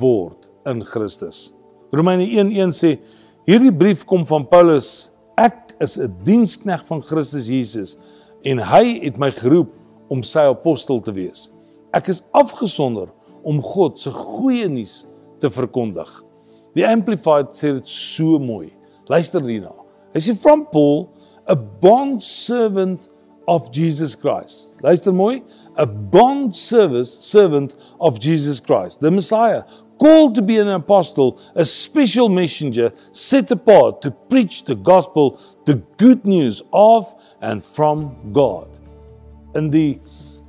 word 0.00 0.48
in 0.66 0.84
Christus. 0.84 1.54
Romeine 1.92 2.26
1:1 2.26 2.72
sê 2.74 2.98
hierdie 3.46 3.72
brief 3.72 4.04
kom 4.04 4.26
van 4.26 4.46
Paulus. 4.48 5.12
Ek 5.36 5.74
is 5.80 5.98
'n 5.98 6.12
dienskneg 6.24 6.86
van 6.86 7.02
Christus 7.02 7.48
Jesus 7.48 7.96
en 8.44 8.58
hy 8.58 9.00
het 9.04 9.18
my 9.18 9.30
geroep 9.30 9.72
om 10.08 10.22
sy 10.22 10.46
apostel 10.46 11.00
te 11.00 11.12
wees. 11.12 11.50
Ek 11.92 12.08
is 12.08 12.24
afgesonder 12.32 13.08
om 13.44 13.62
God 13.62 14.00
se 14.00 14.10
goeie 14.10 14.68
nuus 14.68 15.06
te 15.40 15.50
verkondig. 15.50 16.08
Die 16.74 16.86
Amplified 16.86 17.54
sê 17.56 17.72
dit 17.78 17.88
so 17.88 18.38
mooi. 18.38 18.72
Luister 19.08 19.40
hierna. 19.40 19.72
Hy 20.14 20.20
sê 20.20 20.34
from 20.36 20.66
Paul, 20.72 21.08
a 21.48 21.54
bond 21.54 22.22
servant 22.22 23.08
of 23.46 23.72
Jesus 23.72 24.14
Christ. 24.14 24.74
Luister 24.82 25.12
mooi, 25.12 25.42
a 25.76 25.86
bond 25.86 26.56
service 26.56 27.18
servant 27.20 27.76
of 28.00 28.18
Jesus 28.20 28.60
Christ, 28.60 29.00
the 29.00 29.10
Messiah, 29.10 29.64
called 29.98 30.34
to 30.34 30.42
be 30.42 30.58
an 30.58 30.68
apostle, 30.68 31.40
a 31.54 31.64
special 31.64 32.28
messenger 32.28 32.92
set 33.12 33.50
apart 33.50 34.02
to 34.02 34.10
preach 34.10 34.64
the 34.64 34.74
gospel, 34.74 35.40
the 35.64 35.76
good 35.96 36.26
news 36.26 36.62
of 36.72 37.14
and 37.40 37.62
from 37.62 38.32
God. 38.32 38.78
In 39.54 39.70
the 39.70 39.98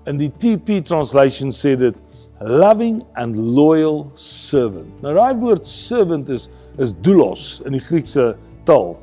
in 0.06 0.18
the 0.18 0.30
TP 0.30 0.86
translation 0.86 1.52
said 1.52 1.82
it 1.82 1.98
loving 2.40 3.06
and 3.16 3.36
loyal 3.36 4.12
servant. 4.16 5.02
Nou 5.02 5.14
daai 5.18 5.34
woord 5.36 5.68
servant 5.68 6.30
is 6.30 6.50
is 6.78 6.94
doulos 6.94 7.62
in 7.66 7.76
die 7.76 7.82
Griekse 7.82 8.36
taal. 8.66 8.96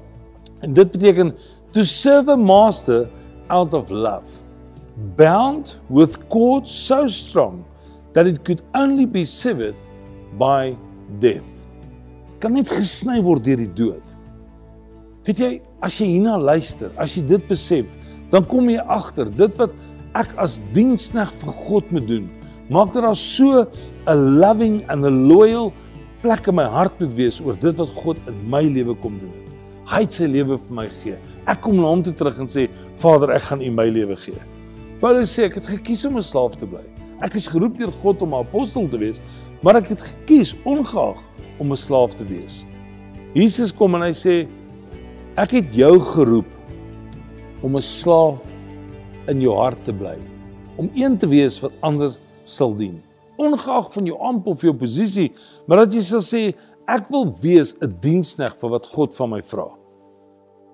En 0.62 0.72
dit 0.72 0.90
beteken 0.90 1.35
to 1.74 1.85
serve 1.85 2.33
a 2.33 2.37
master 2.37 3.09
out 3.50 3.74
of 3.74 3.90
love, 3.90 4.28
bound 5.16 5.76
with 5.88 6.28
cords 6.28 6.70
so 6.70 7.09
strong 7.09 7.64
that 8.12 8.26
it 8.26 8.44
could 8.44 8.62
only 8.74 9.07
be 9.07 9.24
severed 9.24 9.76
by 10.38 10.76
death. 11.18 11.66
Kan 12.40 12.54
net 12.54 12.70
gesny 12.70 13.20
word 13.22 13.44
deur 13.46 13.61
die 13.62 13.72
dood. 13.78 14.16
Weet 15.24 15.40
jy, 15.40 15.50
as 15.80 15.96
jy 15.96 16.11
hierna 16.14 16.37
luister, 16.37 16.92
as 17.00 17.14
jy 17.16 17.24
dit 17.26 17.44
besef, 17.48 17.94
dan 18.33 18.44
kom 18.48 18.68
jy 18.68 18.83
agter 18.92 19.30
dit 19.33 19.61
wat 19.61 19.72
ek 20.18 20.35
as 20.42 20.59
dienskneg 20.76 21.33
vir 21.40 21.54
God 21.64 21.94
moet 21.94 22.09
doen. 22.11 22.26
Maak 22.72 22.92
dat 22.94 23.04
daar 23.04 23.16
so 23.16 23.66
'n 24.09 24.40
loving 24.40 24.85
and 24.88 25.04
a 25.04 25.11
loyal 25.11 25.72
plek 26.22 26.46
in 26.48 26.54
my 26.54 26.64
hart 26.64 27.00
moet 27.00 27.14
wees 27.14 27.40
oor 27.40 27.57
dit 27.61 27.76
wat 27.76 27.90
God 27.90 28.16
in 28.28 28.37
my 28.48 28.62
lewe 28.62 28.94
kom 29.02 29.18
doen 29.18 29.33
het. 29.33 29.57
Hy 29.85 30.00
het 30.07 30.12
sy 30.12 30.26
lewe 30.26 30.59
vir 30.59 30.74
my 30.74 30.88
gegee. 30.88 31.18
Ek 31.44 31.61
kom 31.61 31.76
na 31.76 31.90
hom 31.90 32.02
toe 32.04 32.14
terug 32.16 32.38
en 32.40 32.48
sê, 32.48 32.70
Vader, 33.02 33.35
ek 33.37 33.50
gaan 33.50 33.61
U 33.61 33.70
my 33.76 33.85
lewe 33.92 34.16
gee. 34.16 34.40
Paulus 35.02 35.35
sê 35.37 35.44
ek 35.50 35.59
het 35.59 35.66
gekies 35.68 36.04
om 36.09 36.16
'n 36.16 36.24
slaaf 36.24 36.57
te 36.57 36.66
bly. 36.66 36.85
Ek 37.20 37.35
is 37.37 37.48
geroep 37.48 37.76
deur 37.76 37.92
God 37.92 38.22
om 38.22 38.33
'n 38.33 38.40
apostel 38.46 38.88
te 38.88 38.98
wees, 38.98 39.20
maar 39.62 39.76
ek 39.76 39.88
het 39.88 40.00
gekies 40.00 40.54
ongeag 40.64 41.20
om 41.61 41.72
'n 41.72 41.76
slaaf 41.76 42.14
te 42.14 42.24
wees. 42.24 42.66
Jesus 43.35 43.72
kom 43.72 43.94
en 43.94 44.02
hy 44.02 44.12
sê 44.12 44.48
ek 45.37 45.50
het 45.50 45.74
jou 45.74 46.00
geroep 46.00 46.48
om 47.62 47.76
'n 47.76 47.83
slaaf 47.83 48.40
in 49.28 49.40
jou 49.40 49.54
hart 49.54 49.85
te 49.85 49.92
bly, 49.92 50.16
om 50.78 50.90
een 50.94 51.18
te 51.18 51.26
wees 51.26 51.61
wat 51.61 51.72
ander 51.83 52.16
sal 52.44 52.74
dien. 52.74 53.02
Ongeag 53.37 53.92
van 53.92 54.07
jou 54.07 54.18
amp 54.18 54.46
of 54.46 54.62
jou 54.62 54.72
posisie, 54.72 55.33
maar 55.66 55.78
dat 55.78 55.92
jy 55.92 56.00
sal 56.00 56.20
sê 56.20 56.54
ek 56.88 57.11
wil 57.11 57.35
wees 57.42 57.74
'n 57.83 57.98
dienskneg 58.00 58.57
vir 58.57 58.70
wat 58.70 58.87
God 58.87 59.14
van 59.14 59.30
my 59.30 59.42
vra 59.42 59.84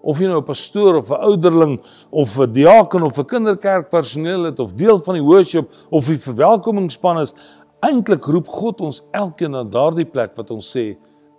of 0.02 0.18
jy 0.20 0.28
nou 0.28 0.40
'n 0.40 0.44
pastoor 0.44 0.96
of 0.96 1.10
'n 1.10 1.22
ouderling 1.28 1.80
of 2.10 2.38
'n 2.38 2.52
diaken 2.52 3.02
of 3.02 3.18
'n 3.18 3.24
kinderkerkpersoneel 3.24 4.44
het 4.44 4.58
of 4.60 4.72
deel 4.72 5.00
van 5.00 5.14
die 5.14 5.22
worship 5.22 5.70
of 5.90 6.06
die 6.06 6.18
verwelkomingsspan 6.18 7.20
is, 7.20 7.34
eintlik 7.80 8.24
roep 8.24 8.48
God 8.48 8.80
ons 8.80 9.02
elkeen 9.12 9.50
na 9.50 9.64
daardie 9.64 10.04
plek 10.04 10.36
wat 10.36 10.50
ons 10.50 10.76
sê 10.76 10.96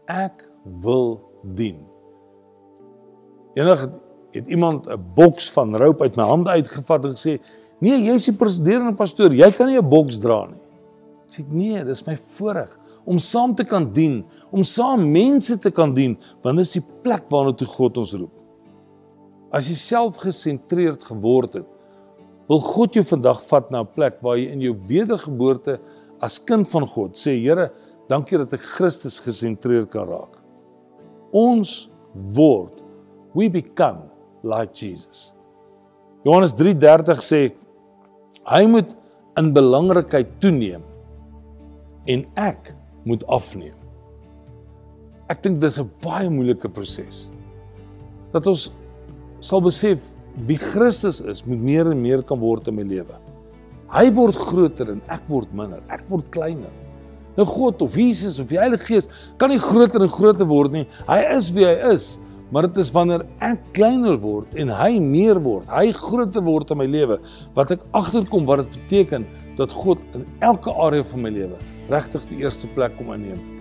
ek 0.08 0.50
wil 0.82 1.22
dien. 1.44 1.86
Eendag 3.54 3.90
het 4.32 4.48
iemand 4.48 4.88
'n 4.88 5.14
boks 5.16 5.52
van 5.52 5.76
rope 5.76 6.04
uit 6.04 6.16
my 6.16 6.24
hande 6.24 6.50
uitgevat 6.50 7.06
en 7.06 7.12
gesê: 7.12 7.40
"Nee, 7.80 8.04
jy's 8.04 8.26
die 8.26 8.36
presiderende 8.36 8.96
pastoor, 8.96 9.34
jy 9.34 9.52
kan 9.52 9.68
nie 9.68 9.78
'n 9.78 9.90
boks 9.90 10.20
dra 10.20 10.46
nie." 10.46 10.62
Ek 11.28 11.34
sê: 11.34 11.46
"Nee, 11.50 11.84
dis 11.84 12.06
my 12.06 12.18
voorreg 12.18 12.80
om 13.06 13.20
saam 13.20 13.56
te 13.56 13.64
kan 13.64 13.94
dien, 13.94 14.22
om 14.52 14.64
saam 14.64 15.12
mense 15.12 15.58
te 15.60 15.72
kan 15.72 15.94
dien, 15.94 16.18
want 16.42 16.58
dit 16.58 16.66
is 16.66 16.78
die 16.78 16.84
plek 17.04 17.28
waarna 17.30 17.54
toe 17.58 17.68
God 17.68 17.98
ons 17.98 18.14
roep. 18.14 18.41
As 19.52 19.68
jy 19.68 19.76
self 19.76 20.22
gesentreerd 20.24 21.04
geword 21.04 21.60
het, 21.60 21.68
wil 22.48 22.62
God 22.64 22.96
jou 22.96 23.04
vandag 23.08 23.42
vat 23.48 23.72
na 23.72 23.82
'n 23.82 23.94
plek 23.96 24.22
waar 24.22 24.38
jy 24.38 24.52
in 24.52 24.62
jou 24.62 24.76
wedergeboorte 24.88 25.80
as 26.22 26.40
kind 26.40 26.68
van 26.70 26.88
God 26.88 27.16
sê, 27.16 27.40
Here, 27.40 27.72
dankie 28.08 28.38
dat 28.38 28.54
ek 28.54 28.62
Christus 28.62 29.20
gesentreerd 29.20 29.90
kan 29.92 30.08
raak. 30.08 30.36
Ons 31.32 31.90
word 32.14 32.82
we 33.34 33.50
become 33.50 34.10
like 34.44 34.74
Jesus. 34.76 35.34
Johannes 36.24 36.54
3:30 36.54 37.22
sê 37.22 37.52
hy 38.46 38.66
moet 38.66 38.96
in 39.38 39.54
belangrikheid 39.54 40.40
toeneem 40.40 40.84
en 42.08 42.26
ek 42.36 42.74
moet 43.06 43.24
afneem. 43.28 43.76
Ek 45.30 45.42
dink 45.42 45.62
dis 45.62 45.80
'n 45.80 45.90
baie 46.02 46.30
moeilike 46.30 46.70
proses. 46.70 47.32
Dat 48.32 48.48
ons 48.48 48.72
sal 49.42 49.62
besef 49.66 50.08
wie 50.48 50.60
Christus 50.60 51.20
is, 51.22 51.44
moet 51.46 51.60
meer 51.62 51.92
en 51.92 52.02
meer 52.02 52.24
kan 52.24 52.40
word 52.40 52.70
in 52.72 52.78
my 52.78 52.86
lewe. 52.88 53.18
Hy 53.92 54.06
word 54.16 54.38
groter 54.40 54.94
en 54.94 55.02
ek 55.12 55.26
word 55.28 55.52
minder. 55.58 55.82
Ek 55.92 56.06
word 56.10 56.30
kleiner. 56.32 56.72
Nou 57.36 57.46
God 57.48 57.82
of 57.84 57.96
Jesus 57.96 58.40
of 58.40 58.50
die 58.52 58.60
Heilige 58.60 58.88
Gees 58.88 59.10
kan 59.40 59.52
nie 59.52 59.60
groter 59.60 60.04
en 60.04 60.12
groter 60.12 60.48
word 60.48 60.76
nie. 60.76 60.86
Hy 61.08 61.20
is 61.36 61.50
wie 61.56 61.66
hy 61.68 61.76
is, 61.92 62.14
maar 62.52 62.68
dit 62.68 62.82
is 62.84 62.92
wanneer 62.96 63.24
ek 63.44 63.64
kleiner 63.76 64.18
word 64.24 64.56
en 64.60 64.72
hy 64.76 64.94
meer 65.04 65.40
word, 65.44 65.68
hy 65.72 65.92
groter 65.96 66.44
word 66.44 66.72
in 66.72 66.82
my 66.82 66.88
lewe, 66.92 67.20
wat 67.56 67.72
ek 67.76 67.84
agterkom 67.98 68.48
wat 68.50 68.66
dit 68.66 68.80
beteken 68.80 69.28
dat 69.60 69.74
God 69.76 70.00
in 70.18 70.26
elke 70.44 70.72
area 70.72 71.08
van 71.08 71.26
my 71.28 71.32
lewe 71.34 71.60
regtig 71.92 72.24
die 72.30 72.44
eerste 72.44 72.70
plek 72.76 72.96
kom 73.00 73.12
inneem 73.16 73.40
het. 73.40 73.58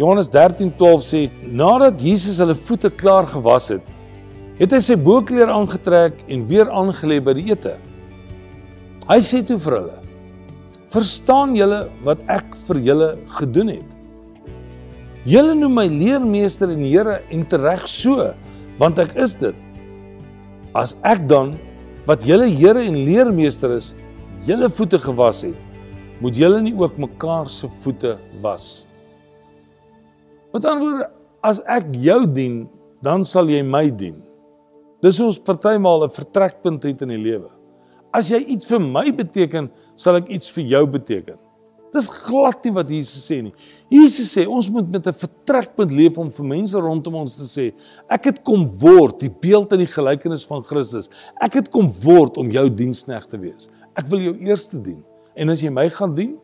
Johannes 0.00 0.30
13:12 0.34 1.04
sê 1.06 1.20
nadat 1.46 2.00
Jesus 2.02 2.40
hulle 2.42 2.56
voete 2.58 2.90
klaar 2.90 3.28
gewas 3.30 3.68
het, 3.70 3.93
het 4.58 4.74
hy 4.74 4.80
sy 4.82 4.96
boklere 5.00 5.50
aangetrek 5.50 6.20
en 6.30 6.44
weer 6.46 6.70
aangelê 6.70 7.18
by 7.24 7.34
die 7.38 7.48
ete. 7.50 7.74
Hy 9.08 9.18
sê 9.24 9.42
toe 9.46 9.58
vir 9.60 9.78
hulle: 9.78 9.98
"Verstaan 10.94 11.56
julle 11.58 11.88
wat 12.06 12.22
ek 12.30 12.54
vir 12.68 12.80
julle 12.88 13.10
gedoen 13.38 13.74
het? 13.74 13.90
Julle 15.26 15.54
noem 15.54 15.74
my 15.74 15.86
leermeester 15.88 16.70
en 16.70 16.84
Here 16.84 17.22
en 17.32 17.44
tereg 17.48 17.86
so, 17.88 18.34
want 18.78 18.98
ek 18.98 19.16
is 19.16 19.34
dit. 19.34 19.56
As 20.74 20.96
ek 21.02 21.26
dan 21.28 21.58
wat 22.06 22.24
julle 22.24 22.46
Here 22.46 22.84
en 22.84 22.94
leermeester 22.94 23.74
is, 23.74 23.94
julle 24.46 24.68
voete 24.68 24.98
gewas 24.98 25.42
het, 25.42 25.56
moet 26.20 26.36
julle 26.36 26.60
nie 26.62 26.74
ook 26.76 26.98
mekaar 26.98 27.48
se 27.50 27.68
voete 27.80 28.18
was?" 28.40 28.86
Met 30.54 30.64
ander 30.64 30.84
woorde, 30.86 31.10
as 31.42 31.58
ek 31.66 31.88
jou 31.98 32.26
dien, 32.30 32.68
dan 33.02 33.24
sal 33.24 33.50
jy 33.50 33.62
my 33.66 33.90
dien. 33.90 34.22
Dis 35.04 35.20
ons 35.20 35.36
partymal 35.36 36.06
'n 36.06 36.16
vertrekpunt 36.16 36.82
het 36.82 37.02
in 37.02 37.10
die 37.12 37.20
lewe. 37.20 37.50
As 38.12 38.30
jy 38.30 38.38
iets 38.38 38.64
vir 38.64 38.80
my 38.80 39.10
beteken, 39.12 39.70
sal 39.96 40.16
ek 40.16 40.30
iets 40.32 40.48
vir 40.50 40.64
jou 40.64 40.86
beteken. 40.86 41.36
Dis 41.92 42.08
glad 42.08 42.64
nie 42.64 42.72
wat 42.72 42.88
Jesus 42.88 43.28
sê 43.28 43.42
nie. 43.42 43.52
Jesus 43.90 44.32
sê 44.34 44.46
ons 44.48 44.68
moet 44.70 44.88
met 44.88 45.06
'n 45.06 45.12
vertrekpunt 45.12 45.92
leef 45.92 46.16
om 46.18 46.30
vir 46.30 46.46
mense 46.46 46.74
rondom 46.74 47.14
ons 47.14 47.36
te 47.36 47.44
sê, 47.44 47.74
ek 48.08 48.24
het 48.24 48.44
kom 48.44 48.66
word, 48.66 49.20
die 49.20 49.28
beeld 49.28 49.72
en 49.72 49.78
die 49.78 49.86
gelykenis 49.86 50.46
van 50.46 50.62
Christus. 50.62 51.10
Ek 51.40 51.54
het 51.54 51.70
kom 51.70 51.92
word 52.02 52.38
om 52.38 52.50
jou 52.50 52.68
diensknegt 52.70 53.30
te 53.30 53.38
wees. 53.38 53.68
Ek 53.96 54.06
wil 54.08 54.20
jou 54.20 54.38
eerste 54.38 54.82
dien. 54.82 55.04
En 55.36 55.50
as 55.50 55.60
jy 55.60 55.70
my 55.70 55.88
gaan 55.90 56.14
dien, 56.14 56.38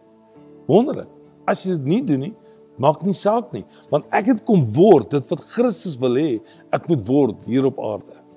wonderlik. 0.68 1.08
As 1.46 1.64
jy 1.64 1.72
dit 1.72 1.84
nie 1.84 2.02
doen 2.02 2.20
nie, 2.20 2.34
maak 2.78 3.02
nie 3.02 3.14
saak 3.14 3.52
nie, 3.52 3.64
want 3.90 4.04
ek 4.12 4.26
het 4.26 4.44
kom 4.44 4.64
word 4.64 5.10
dit 5.10 5.30
wat 5.30 5.40
Christus 5.40 5.98
wil 5.98 6.14
hê 6.14 6.40
ek 6.72 6.88
moet 6.88 7.08
word 7.08 7.36
hier 7.46 7.66
op 7.66 7.78
aarde. 7.78 8.29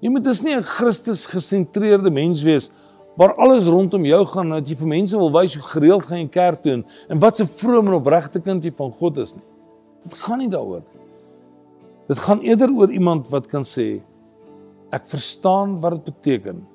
Jy 0.00 0.08
moet 0.08 0.24
dus 0.24 0.42
nie 0.42 0.56
'n 0.56 0.62
Christus 0.62 1.26
gesentreerde 1.26 2.10
mens 2.10 2.42
wees 2.42 2.70
waar 3.16 3.34
alles 3.34 3.66
rondom 3.66 4.04
jou 4.04 4.24
gaan 4.26 4.48
dat 4.50 4.68
jy 4.68 4.76
vir 4.76 4.88
mense 4.88 5.16
wil 5.18 5.32
wys 5.32 5.54
hoe 5.54 5.62
gereeld 5.62 6.06
gaan 6.06 6.18
jy 6.18 6.28
kerk 6.28 6.62
toe 6.62 6.84
en 7.08 7.18
wat 7.18 7.40
'n 7.40 7.46
vrome 7.46 7.88
en 7.88 8.00
opregte 8.00 8.40
kind 8.40 8.64
jy 8.64 8.72
van 8.72 8.92
God 8.92 9.18
is 9.18 9.34
nie. 9.36 9.44
Dit 10.02 10.14
gaan 10.14 10.38
nie 10.38 10.48
daaroor 10.48 10.80
nie. 10.80 11.00
Dit 12.08 12.18
gaan 12.18 12.40
eerder 12.40 12.70
oor 12.70 12.90
iemand 12.90 13.28
wat 13.28 13.46
kan 13.46 13.62
sê 13.62 14.00
ek 14.92 15.06
verstaan 15.06 15.80
wat 15.80 15.92
dit 15.92 16.04
beteken 16.04 16.66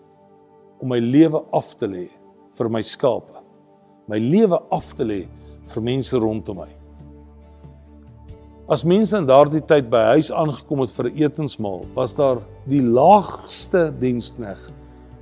om 0.82 0.88
my 0.88 1.00
lewe 1.00 1.44
af 1.52 1.76
te 1.76 1.88
lê 1.88 2.08
vir 2.54 2.70
my 2.70 2.82
skape. 2.82 3.42
My 4.08 4.18
lewe 4.20 4.60
af 4.72 4.94
te 4.94 5.04
lê 5.04 5.28
vir 5.68 5.82
mense 5.82 6.18
rondom 6.18 6.58
my. 6.58 6.85
As 8.66 8.82
mense 8.82 9.14
in 9.14 9.28
daardie 9.30 9.60
tyd 9.62 9.92
by 9.94 10.00
huis 10.16 10.32
aangekom 10.34 10.80
het 10.82 10.90
vir 10.90 11.06
'n 11.12 11.20
etensmaal, 11.22 11.86
was 11.94 12.16
daar 12.18 12.40
die 12.66 12.82
laagste 12.82 13.94
dienskneg 14.02 14.58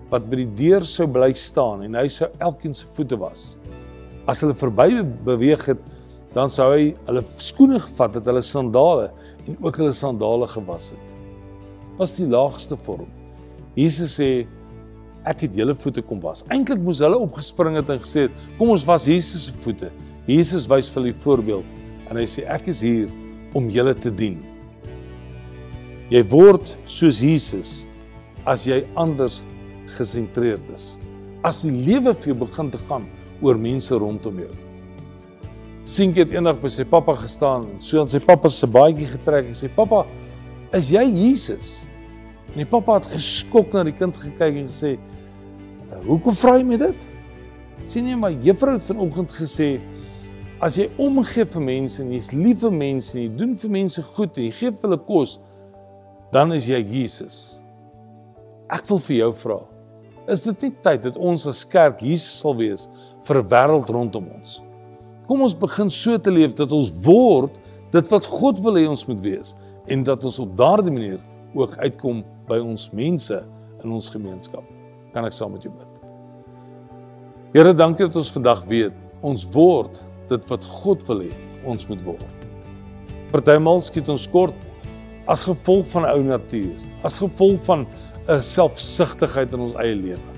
wat 0.09 0.29
by 0.29 0.35
die 0.35 0.51
deur 0.55 0.85
sou 0.85 1.07
bly 1.07 1.33
staan 1.33 1.83
en 1.83 1.93
hy 1.93 2.07
sou 2.07 2.29
elkeen 2.39 2.73
se 2.73 2.87
voete 2.95 3.17
was. 3.19 3.57
As 4.29 4.39
hulle 4.39 4.53
verby 4.53 5.03
beweeg 5.25 5.65
het, 5.65 5.81
dan 6.33 6.49
sou 6.49 6.71
hy 6.71 6.93
hulle 7.05 7.23
skoene 7.37 7.81
gevat 7.81 8.15
het, 8.15 8.25
hulle 8.25 8.41
sandale 8.41 9.11
en 9.45 9.57
ook 9.59 9.75
hulle 9.75 9.91
sandale 9.91 10.47
gewas 10.47 10.91
het. 10.91 11.03
Was 11.97 12.15
die 12.15 12.27
laagste 12.27 12.77
vorm. 12.77 13.11
Jesus 13.75 14.19
sê 14.21 14.47
ek 15.25 15.41
het 15.41 15.55
julle 15.55 15.75
voete 15.75 16.01
kom 16.01 16.21
was. 16.21 16.45
Eintlik 16.47 16.79
moes 16.79 16.99
hulle 16.99 17.19
opgespring 17.19 17.75
het 17.75 17.89
en 17.89 17.99
gesê 17.99 18.29
het, 18.29 18.31
kom 18.57 18.69
ons 18.69 18.85
was 18.85 19.03
Jesus 19.03 19.47
se 19.47 19.53
voete. 19.59 19.91
Jesus 20.27 20.65
wys 20.65 20.87
vir 20.87 21.03
hulle 21.03 21.13
voorbeeld 21.13 21.65
en 22.09 22.15
hy 22.15 22.23
sê 22.25 22.47
ek 22.47 22.67
is 22.67 22.79
hier 22.79 23.11
om 23.57 23.69
julle 23.73 23.93
te 23.95 24.11
dien. 24.13 24.39
Jy 26.11 26.21
word 26.29 26.75
soos 26.89 27.21
Jesus 27.23 27.71
as 28.49 28.65
jy 28.67 28.81
anders 28.99 29.41
gesentreerd 29.95 30.65
is. 30.73 30.97
As 31.45 31.61
die 31.65 31.73
lewe 31.73 32.13
vir 32.13 32.33
jou 32.33 32.39
begin 32.43 32.69
te 32.73 32.81
gaan 32.89 33.07
oor 33.43 33.59
mense 33.59 33.95
rondom 33.99 34.41
jou. 34.43 34.51
Sienkie 35.89 36.23
het 36.23 36.35
eendag 36.35 36.61
by 36.61 36.69
sy 36.71 36.85
pappa 36.87 37.15
gestaan 37.19 37.65
en 37.73 37.81
so 37.83 37.99
aan 37.99 38.11
sy 38.11 38.21
pappa 38.23 38.51
se 38.51 38.69
baadjie 38.71 39.09
getrek 39.09 39.49
en 39.49 39.57
sê 39.57 39.67
pappa, 39.71 40.05
is 40.73 40.91
jy 40.93 41.03
Jesus? 41.03 41.73
En 42.53 42.61
die 42.61 42.69
pappa 42.69 42.99
het 42.99 43.09
geskok 43.11 43.73
na 43.75 43.83
die 43.89 43.95
kind 43.97 44.15
gekyk 44.15 44.61
en 44.61 44.69
gesê, 44.69 44.97
"Hoekom 46.07 46.35
vra 46.35 46.57
jy 46.57 46.63
my 46.63 46.77
dit?" 46.77 46.95
Sien 47.83 48.07
jy 48.07 48.15
maar 48.15 48.31
juffrou 48.31 48.73
het 48.73 48.83
vanoggend 48.83 49.31
gesê 49.31 49.81
as 50.61 50.77
jy 50.77 50.89
omgee 51.01 51.45
vir 51.45 51.63
mense 51.63 52.01
en 52.03 52.11
jy's 52.13 52.31
lief 52.35 52.61
vir 52.63 52.75
mense 52.75 53.15
en 53.15 53.23
jy 53.23 53.31
doen 53.39 53.55
vir 53.57 53.73
mense 53.73 54.03
goed 54.15 54.37
en 54.37 54.47
jy 54.47 54.53
gee 54.59 54.71
vir 54.71 54.87
hulle 54.87 54.99
kos, 55.07 55.37
dan 56.33 56.53
is 56.55 56.67
jy 56.69 56.81
Jesus. 56.89 57.39
Ek 58.73 58.85
wil 58.89 59.01
vir 59.05 59.17
jou 59.17 59.31
vra, 59.43 59.59
is 60.31 60.43
dit 60.45 60.67
nie 60.67 60.73
tyd 60.85 61.03
dat 61.03 61.17
ons 61.19 61.45
as 61.49 61.65
kerk 61.67 62.01
Jesus 62.01 62.39
sal 62.41 62.55
wees 62.55 62.87
vir 63.27 63.41
'n 63.41 63.49
wêreld 63.49 63.89
rondom 63.89 64.29
ons? 64.39 64.61
Kom 65.27 65.41
ons 65.41 65.53
begin 65.53 65.89
so 65.89 66.17
te 66.17 66.31
leef 66.31 66.55
dat 66.55 66.71
ons 66.71 66.91
word 67.05 67.59
dit 67.91 68.07
wat 68.11 68.25
God 68.25 68.59
wil 68.59 68.75
hê 68.75 68.87
ons 68.89 69.07
moet 69.07 69.21
wees 69.21 69.55
en 69.87 70.03
dat 70.03 70.23
ons 70.23 70.39
op 70.39 70.55
daardie 70.57 70.91
manier 70.91 71.19
ook 71.53 71.77
uitkom 71.77 72.23
by 72.47 72.59
ons 72.59 72.89
mense 72.93 73.43
in 73.83 73.91
ons 73.91 74.09
gemeenskap. 74.09 74.63
Kan 75.13 75.25
ek 75.25 75.33
saam 75.33 75.51
met 75.51 75.63
jou 75.63 75.73
bid? 75.73 75.87
Here, 77.53 77.73
dankie 77.73 78.07
dat 78.07 78.15
ons 78.15 78.31
vandag 78.31 78.63
weet 78.65 78.93
ons 79.21 79.45
word 79.53 80.01
dit 80.29 80.49
wat 80.49 80.65
God 80.83 81.03
wil 81.07 81.25
hê 81.25 81.31
ons 81.63 81.87
moet 81.89 82.01
word. 82.05 82.47
Partymal 83.31 83.81
skiet 83.81 84.09
ons 84.11 84.27
kort 84.29 84.57
as 85.31 85.45
gevolg 85.47 85.87
van 85.93 86.05
ou 86.09 86.21
natuur, 86.27 86.75
as 87.07 87.19
gevolg 87.23 87.61
van 87.65 87.87
'n 88.29 88.41
selfsugtigheid 88.41 89.53
in 89.53 89.59
ons 89.59 89.75
eie 89.75 89.95
lewe. 89.95 90.31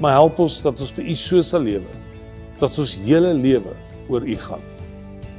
Maar 0.00 0.12
help 0.12 0.38
ons 0.38 0.62
dat 0.62 0.80
ons 0.80 0.92
vir 0.92 1.04
U 1.04 1.14
so 1.14 1.42
sal 1.42 1.62
lewe 1.62 1.90
dat 2.58 2.78
ons 2.78 2.96
hele 3.04 3.34
lewe 3.34 3.74
oor 4.08 4.22
U 4.22 4.36
gaan. 4.36 4.62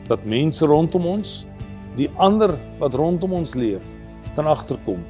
Dat 0.07 0.25
mense 0.25 0.65
rondom 0.65 1.05
ons, 1.05 1.45
die 1.95 2.09
ander 2.15 2.55
wat 2.79 2.93
rondom 2.93 3.33
ons 3.33 3.55
leef, 3.55 3.97
kan 4.35 4.45
agterkom. 4.45 5.03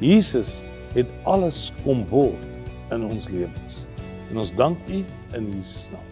Jesus 0.00 0.62
het 0.96 1.10
alles 1.24 1.68
kom 1.84 2.06
word 2.10 2.60
in 2.94 3.04
ons 3.04 3.30
lewens. 3.30 3.86
En 4.30 4.40
ons 4.42 4.54
dank 4.56 4.78
U 4.88 5.04
in 5.36 5.52
Jesus 5.52 5.90
naam. 5.92 6.09